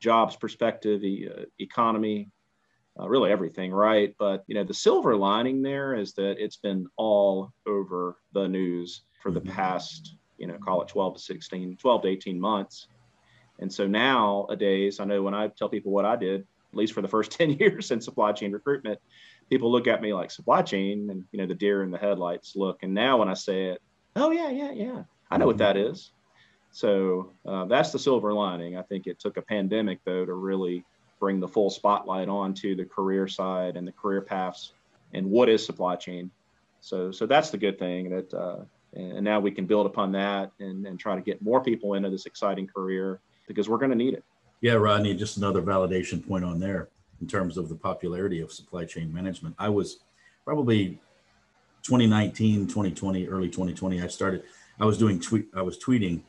jobs 0.00 0.36
perspective, 0.36 1.00
the 1.00 1.28
uh, 1.28 1.42
economy, 1.58 2.28
uh, 2.98 3.08
really 3.08 3.30
everything, 3.30 3.72
right? 3.72 4.14
But 4.18 4.44
you 4.46 4.54
know, 4.54 4.64
the 4.64 4.74
silver 4.74 5.16
lining 5.16 5.62
there 5.62 5.94
is 5.94 6.12
that 6.14 6.36
it's 6.38 6.56
been 6.56 6.86
all 6.96 7.52
over 7.66 8.18
the 8.32 8.48
news 8.48 9.02
for 9.22 9.30
the 9.30 9.40
mm-hmm. 9.40 9.50
past, 9.50 10.14
you 10.38 10.46
know, 10.46 10.58
call 10.58 10.82
it 10.82 10.88
12 10.88 11.16
to 11.16 11.20
16, 11.20 11.76
12 11.76 12.02
to 12.02 12.08
18 12.08 12.40
months. 12.40 12.88
And 13.60 13.72
so 13.72 13.86
nowadays, 13.86 15.00
I 15.00 15.04
know 15.04 15.22
when 15.22 15.34
I 15.34 15.48
tell 15.48 15.68
people 15.68 15.92
what 15.92 16.04
I 16.04 16.16
did, 16.16 16.40
at 16.40 16.76
least 16.76 16.92
for 16.92 17.02
the 17.02 17.08
first 17.08 17.30
10 17.38 17.52
years 17.52 17.90
in 17.90 18.00
supply 18.00 18.32
chain 18.32 18.52
recruitment, 18.52 18.98
people 19.48 19.70
look 19.70 19.86
at 19.86 20.02
me 20.02 20.12
like 20.14 20.30
supply 20.30 20.62
chain 20.62 21.10
and 21.10 21.24
you 21.30 21.38
know 21.38 21.46
the 21.46 21.54
deer 21.54 21.82
in 21.82 21.90
the 21.90 21.98
headlights 21.98 22.56
look. 22.56 22.82
And 22.82 22.94
now 22.94 23.18
when 23.18 23.28
I 23.28 23.34
say 23.34 23.66
it, 23.66 23.82
oh 24.16 24.30
yeah, 24.30 24.50
yeah, 24.50 24.72
yeah, 24.72 25.02
I 25.30 25.38
know 25.38 25.46
what 25.46 25.58
that 25.58 25.76
mm-hmm. 25.76 25.88
So 26.72 27.32
uh, 27.46 27.66
that's 27.66 27.92
the 27.92 27.98
silver 27.98 28.32
lining. 28.32 28.78
I 28.78 28.82
think 28.82 29.06
it 29.06 29.20
took 29.20 29.36
a 29.36 29.42
pandemic 29.42 30.00
though 30.04 30.24
to 30.24 30.32
really 30.32 30.84
bring 31.22 31.38
the 31.38 31.46
full 31.46 31.70
spotlight 31.70 32.28
on 32.28 32.52
to 32.52 32.74
the 32.74 32.84
career 32.84 33.28
side 33.28 33.76
and 33.76 33.86
the 33.86 33.92
career 33.92 34.20
paths 34.20 34.72
and 35.14 35.24
what 35.24 35.48
is 35.48 35.64
supply 35.64 35.94
chain. 35.94 36.28
So, 36.80 37.12
so 37.12 37.26
that's 37.26 37.50
the 37.50 37.58
good 37.58 37.78
thing 37.78 38.10
that, 38.10 38.34
uh, 38.34 38.64
and 38.92 39.22
now 39.22 39.38
we 39.38 39.52
can 39.52 39.64
build 39.64 39.86
upon 39.86 40.10
that 40.12 40.50
and, 40.58 40.84
and 40.84 40.98
try 40.98 41.14
to 41.14 41.20
get 41.20 41.40
more 41.40 41.62
people 41.62 41.94
into 41.94 42.10
this 42.10 42.26
exciting 42.26 42.66
career 42.66 43.20
because 43.46 43.68
we're 43.68 43.78
going 43.78 43.92
to 43.92 43.96
need 43.96 44.14
it. 44.14 44.24
Yeah, 44.62 44.72
Rodney, 44.72 45.14
just 45.14 45.36
another 45.36 45.62
validation 45.62 46.26
point 46.26 46.44
on 46.44 46.58
there 46.58 46.88
in 47.20 47.28
terms 47.28 47.56
of 47.56 47.68
the 47.68 47.76
popularity 47.76 48.40
of 48.40 48.50
supply 48.50 48.84
chain 48.84 49.14
management. 49.14 49.54
I 49.60 49.68
was 49.68 50.00
probably 50.44 50.98
2019, 51.84 52.66
2020, 52.66 53.28
early 53.28 53.46
2020, 53.46 54.02
I 54.02 54.08
started, 54.08 54.42
I 54.80 54.86
was 54.86 54.98
doing 54.98 55.20
tweet, 55.20 55.46
I 55.54 55.62
was 55.62 55.78
tweeting 55.78 56.22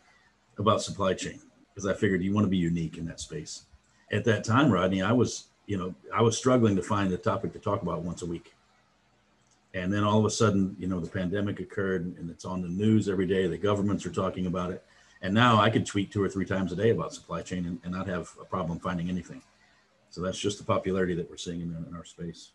about 0.59 0.83
supply 0.83 1.15
chain 1.15 1.39
because 1.73 1.87
I 1.87 1.95
figured 1.95 2.21
you 2.21 2.31
want 2.31 2.45
to 2.45 2.49
be 2.51 2.57
unique 2.57 2.99
in 2.99 3.05
that 3.05 3.19
space. 3.19 3.63
At 4.13 4.23
that 4.25 4.43
time, 4.43 4.71
Rodney, 4.71 5.01
I 5.01 5.11
was, 5.11 5.47
you 5.65 5.77
know, 5.77 5.93
I 6.13 6.21
was 6.21 6.37
struggling 6.37 6.75
to 6.75 6.83
find 6.83 7.11
a 7.11 7.17
topic 7.17 7.51
to 7.53 7.59
talk 7.59 7.81
about 7.81 8.03
once 8.03 8.21
a 8.21 8.25
week. 8.25 8.53
And 9.73 9.91
then 9.91 10.03
all 10.03 10.19
of 10.19 10.25
a 10.25 10.29
sudden, 10.29 10.75
you 10.79 10.87
know, 10.87 10.99
the 10.99 11.09
pandemic 11.09 11.59
occurred 11.59 12.15
and 12.19 12.29
it's 12.29 12.45
on 12.45 12.61
the 12.61 12.67
news 12.67 13.09
every 13.09 13.25
day. 13.25 13.47
The 13.47 13.57
governments 13.57 14.05
are 14.05 14.11
talking 14.11 14.45
about 14.45 14.71
it. 14.71 14.85
And 15.23 15.33
now 15.33 15.59
I 15.59 15.69
could 15.69 15.85
tweet 15.85 16.11
two 16.11 16.21
or 16.21 16.29
three 16.29 16.45
times 16.45 16.71
a 16.71 16.75
day 16.75 16.91
about 16.91 17.13
supply 17.13 17.41
chain 17.41 17.65
and, 17.65 17.79
and 17.83 17.91
not 17.91 18.07
have 18.07 18.29
a 18.39 18.45
problem 18.45 18.79
finding 18.79 19.09
anything. 19.09 19.41
So 20.11 20.21
that's 20.21 20.37
just 20.37 20.59
the 20.59 20.63
popularity 20.63 21.15
that 21.15 21.27
we're 21.27 21.37
seeing 21.37 21.61
in, 21.61 21.85
in 21.89 21.95
our 21.95 22.05
space. 22.05 22.51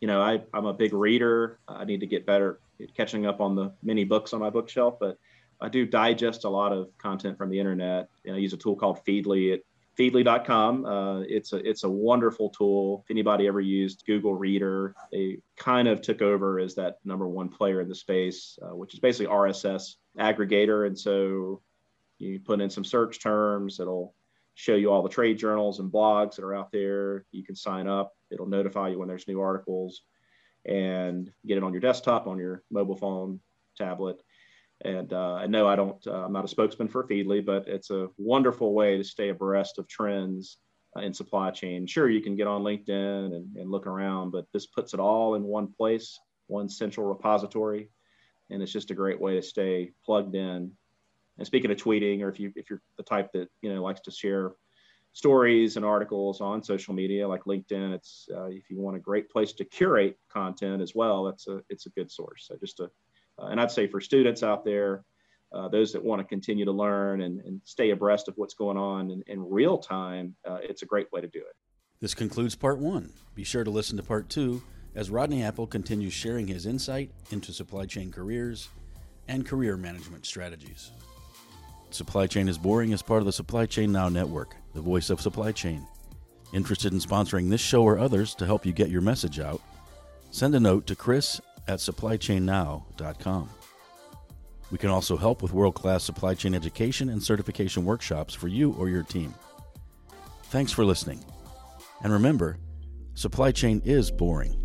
You 0.00 0.08
know, 0.08 0.20
I, 0.20 0.42
I'm 0.52 0.66
a 0.66 0.72
big 0.72 0.92
reader. 0.92 1.60
I 1.68 1.84
need 1.84 2.00
to 2.00 2.06
get 2.06 2.26
better 2.26 2.58
at 2.82 2.92
catching 2.96 3.26
up 3.26 3.40
on 3.40 3.54
the 3.54 3.72
many 3.82 4.02
books 4.02 4.32
on 4.32 4.40
my 4.40 4.50
bookshelf, 4.50 4.96
but 4.98 5.18
I 5.60 5.68
do 5.68 5.86
digest 5.86 6.44
a 6.44 6.48
lot 6.48 6.72
of 6.72 6.88
content 6.98 7.38
from 7.38 7.50
the 7.50 7.60
internet. 7.60 8.08
Know, 8.24 8.34
I 8.34 8.38
use 8.38 8.54
a 8.54 8.56
tool 8.56 8.74
called 8.74 9.04
Feedly. 9.06 9.52
It 9.52 9.66
feedly.com. 10.00 10.86
Uh, 10.86 11.20
it's 11.20 11.52
a 11.52 11.56
it's 11.68 11.84
a 11.84 11.90
wonderful 11.90 12.48
tool. 12.48 13.02
If 13.04 13.10
anybody 13.10 13.46
ever 13.46 13.60
used 13.60 14.06
Google 14.06 14.34
Reader, 14.34 14.94
they 15.12 15.38
kind 15.56 15.88
of 15.88 16.00
took 16.00 16.22
over 16.22 16.58
as 16.58 16.74
that 16.76 16.98
number 17.04 17.28
one 17.28 17.50
player 17.50 17.82
in 17.82 17.88
the 17.88 17.94
space, 17.94 18.58
uh, 18.62 18.74
which 18.74 18.94
is 18.94 19.00
basically 19.00 19.26
RSS 19.32 19.96
aggregator. 20.18 20.86
And 20.86 20.98
so 20.98 21.60
you 22.18 22.40
put 22.40 22.62
in 22.62 22.70
some 22.70 22.84
search 22.84 23.20
terms, 23.20 23.78
it'll 23.78 24.14
show 24.54 24.74
you 24.74 24.90
all 24.90 25.02
the 25.02 25.08
trade 25.08 25.38
journals 25.38 25.80
and 25.80 25.92
blogs 25.92 26.36
that 26.36 26.44
are 26.44 26.54
out 26.54 26.72
there. 26.72 27.26
You 27.30 27.44
can 27.44 27.54
sign 27.54 27.86
up. 27.86 28.14
It'll 28.30 28.48
notify 28.48 28.88
you 28.88 28.98
when 28.98 29.08
there's 29.08 29.28
new 29.28 29.40
articles, 29.40 30.02
and 30.64 31.30
get 31.46 31.58
it 31.58 31.64
on 31.64 31.72
your 31.72 31.80
desktop, 31.80 32.26
on 32.26 32.38
your 32.38 32.62
mobile 32.70 32.96
phone, 32.96 33.40
tablet. 33.76 34.22
And 34.82 35.12
uh, 35.12 35.34
I 35.34 35.46
know 35.46 35.68
I 35.68 35.76
don't, 35.76 36.04
uh, 36.06 36.24
I'm 36.24 36.32
not 36.32 36.44
a 36.44 36.48
spokesman 36.48 36.88
for 36.88 37.06
Feedly, 37.06 37.44
but 37.44 37.68
it's 37.68 37.90
a 37.90 38.08
wonderful 38.16 38.72
way 38.72 38.96
to 38.96 39.04
stay 39.04 39.28
abreast 39.28 39.78
of 39.78 39.86
trends 39.88 40.56
uh, 40.96 41.00
in 41.00 41.12
supply 41.12 41.50
chain. 41.50 41.86
Sure, 41.86 42.08
you 42.08 42.22
can 42.22 42.34
get 42.34 42.46
on 42.46 42.62
LinkedIn 42.62 43.36
and, 43.36 43.56
and 43.56 43.70
look 43.70 43.86
around, 43.86 44.30
but 44.30 44.46
this 44.52 44.66
puts 44.66 44.94
it 44.94 45.00
all 45.00 45.34
in 45.34 45.42
one 45.42 45.68
place, 45.68 46.18
one 46.46 46.68
central 46.68 47.06
repository. 47.06 47.90
And 48.48 48.62
it's 48.62 48.72
just 48.72 48.90
a 48.90 48.94
great 48.94 49.20
way 49.20 49.34
to 49.34 49.42
stay 49.42 49.92
plugged 50.04 50.34
in. 50.34 50.72
And 51.38 51.46
speaking 51.46 51.70
of 51.70 51.76
tweeting, 51.76 52.22
or 52.22 52.28
if 52.28 52.40
you 52.40 52.52
if 52.56 52.68
you're 52.68 52.82
the 52.96 53.02
type 53.02 53.32
that 53.32 53.48
you 53.62 53.72
know 53.72 53.82
likes 53.82 54.00
to 54.02 54.10
share 54.10 54.52
stories 55.12 55.76
and 55.76 55.84
articles 55.84 56.40
on 56.40 56.62
social 56.62 56.94
media 56.94 57.26
like 57.26 57.44
LinkedIn, 57.44 57.94
it's 57.94 58.28
uh, 58.34 58.46
if 58.46 58.68
you 58.68 58.78
want 58.78 58.96
a 58.96 59.00
great 59.00 59.30
place 59.30 59.52
to 59.54 59.64
curate 59.64 60.18
content 60.28 60.82
as 60.82 60.94
well, 60.94 61.24
that's 61.24 61.46
a 61.48 61.62
it's 61.68 61.86
a 61.86 61.90
good 61.90 62.10
source. 62.10 62.46
So 62.48 62.56
just 62.60 62.80
a 62.80 62.90
and 63.46 63.60
I'd 63.60 63.70
say 63.70 63.86
for 63.86 64.00
students 64.00 64.42
out 64.42 64.64
there, 64.64 65.04
uh, 65.52 65.68
those 65.68 65.92
that 65.92 66.04
want 66.04 66.20
to 66.20 66.24
continue 66.24 66.64
to 66.64 66.72
learn 66.72 67.22
and, 67.22 67.40
and, 67.40 67.60
stay 67.64 67.90
abreast 67.90 68.28
of 68.28 68.34
what's 68.36 68.54
going 68.54 68.76
on 68.76 69.10
in, 69.10 69.22
in 69.26 69.50
real 69.50 69.78
time, 69.78 70.34
uh, 70.48 70.58
it's 70.62 70.82
a 70.82 70.86
great 70.86 71.10
way 71.12 71.20
to 71.20 71.26
do 71.26 71.40
it. 71.40 71.56
This 72.00 72.14
concludes 72.14 72.54
part 72.54 72.78
one. 72.78 73.10
Be 73.34 73.42
sure 73.42 73.64
to 73.64 73.70
listen 73.70 73.96
to 73.96 74.02
part 74.02 74.28
two 74.28 74.62
as 74.94 75.10
Rodney 75.10 75.42
Apple 75.42 75.66
continues 75.66 76.12
sharing 76.12 76.46
his 76.46 76.66
insight 76.66 77.10
into 77.32 77.52
supply 77.52 77.84
chain 77.84 78.12
careers 78.12 78.68
and 79.28 79.46
career 79.46 79.76
management 79.76 80.24
strategies. 80.26 80.92
Supply 81.90 82.26
Chain 82.26 82.48
is 82.48 82.56
Boring 82.56 82.92
is 82.92 83.02
part 83.02 83.20
of 83.20 83.26
the 83.26 83.32
Supply 83.32 83.66
Chain 83.66 83.90
Now 83.90 84.08
network, 84.08 84.54
the 84.74 84.80
voice 84.80 85.10
of 85.10 85.20
supply 85.20 85.50
chain. 85.50 85.86
Interested 86.52 86.92
in 86.92 87.00
sponsoring 87.00 87.50
this 87.50 87.60
show 87.60 87.82
or 87.82 87.98
others 87.98 88.34
to 88.36 88.46
help 88.46 88.64
you 88.64 88.72
get 88.72 88.90
your 88.90 89.00
message 89.00 89.40
out? 89.40 89.60
Send 90.30 90.54
a 90.54 90.60
note 90.60 90.86
to 90.86 90.94
Chris 90.94 91.40
at 91.70 91.78
supplychainnow.com. 91.78 93.48
We 94.72 94.78
can 94.78 94.90
also 94.90 95.16
help 95.16 95.40
with 95.40 95.52
world 95.52 95.76
class 95.76 96.02
supply 96.02 96.34
chain 96.34 96.54
education 96.54 97.08
and 97.08 97.22
certification 97.22 97.84
workshops 97.84 98.34
for 98.34 98.48
you 98.48 98.72
or 98.72 98.88
your 98.88 99.04
team. 99.04 99.32
Thanks 100.44 100.72
for 100.72 100.84
listening. 100.84 101.24
And 102.02 102.12
remember, 102.12 102.58
supply 103.14 103.52
chain 103.52 103.80
is 103.84 104.10
boring. 104.10 104.56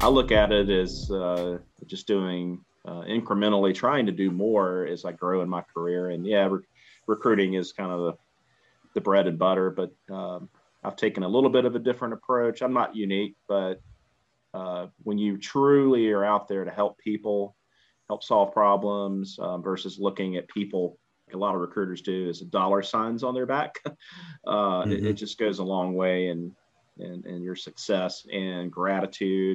I 0.00 0.08
look 0.08 0.32
at 0.32 0.52
it 0.52 0.68
as 0.68 1.10
uh, 1.10 1.58
just 1.86 2.06
doing 2.06 2.62
uh, 2.86 3.02
incrementally, 3.02 3.74
trying 3.74 4.04
to 4.06 4.12
do 4.12 4.30
more 4.30 4.84
as 4.86 5.06
I 5.06 5.12
grow 5.12 5.40
in 5.40 5.48
my 5.48 5.62
career. 5.62 6.10
And 6.10 6.26
yeah, 6.26 6.46
re- 6.46 6.60
recruiting 7.06 7.54
is 7.54 7.72
kind 7.72 7.90
of 7.90 8.00
the 8.00 8.12
the 8.96 9.00
bread 9.02 9.28
and 9.28 9.38
butter, 9.38 9.70
but 9.70 9.92
um, 10.12 10.48
I've 10.82 10.96
taken 10.96 11.22
a 11.22 11.28
little 11.28 11.50
bit 11.50 11.66
of 11.66 11.76
a 11.76 11.78
different 11.78 12.14
approach. 12.14 12.62
I'm 12.62 12.72
not 12.72 12.96
unique, 12.96 13.36
but 13.46 13.80
uh, 14.54 14.86
when 15.02 15.18
you 15.18 15.36
truly 15.36 16.10
are 16.10 16.24
out 16.24 16.48
there 16.48 16.64
to 16.64 16.70
help 16.70 16.98
people, 16.98 17.54
help 18.08 18.24
solve 18.24 18.52
problems 18.52 19.38
um, 19.38 19.62
versus 19.62 19.98
looking 20.00 20.36
at 20.36 20.48
people, 20.48 20.98
like 21.28 21.34
a 21.34 21.38
lot 21.38 21.54
of 21.54 21.60
recruiters 21.60 22.00
do, 22.00 22.28
is 22.30 22.40
dollar 22.40 22.82
signs 22.82 23.22
on 23.22 23.34
their 23.34 23.44
back. 23.44 23.80
uh, 23.86 23.92
mm-hmm. 24.50 24.92
it, 24.92 25.06
it, 25.06 25.12
just 25.12 25.38
goes 25.38 25.58
a 25.58 25.64
long 25.64 25.94
way 25.94 26.28
in, 26.28 26.56
in, 26.98 27.22
in 27.26 27.42
your 27.42 27.56
success 27.56 28.26
and 28.32 28.72
gratitude 28.72 29.54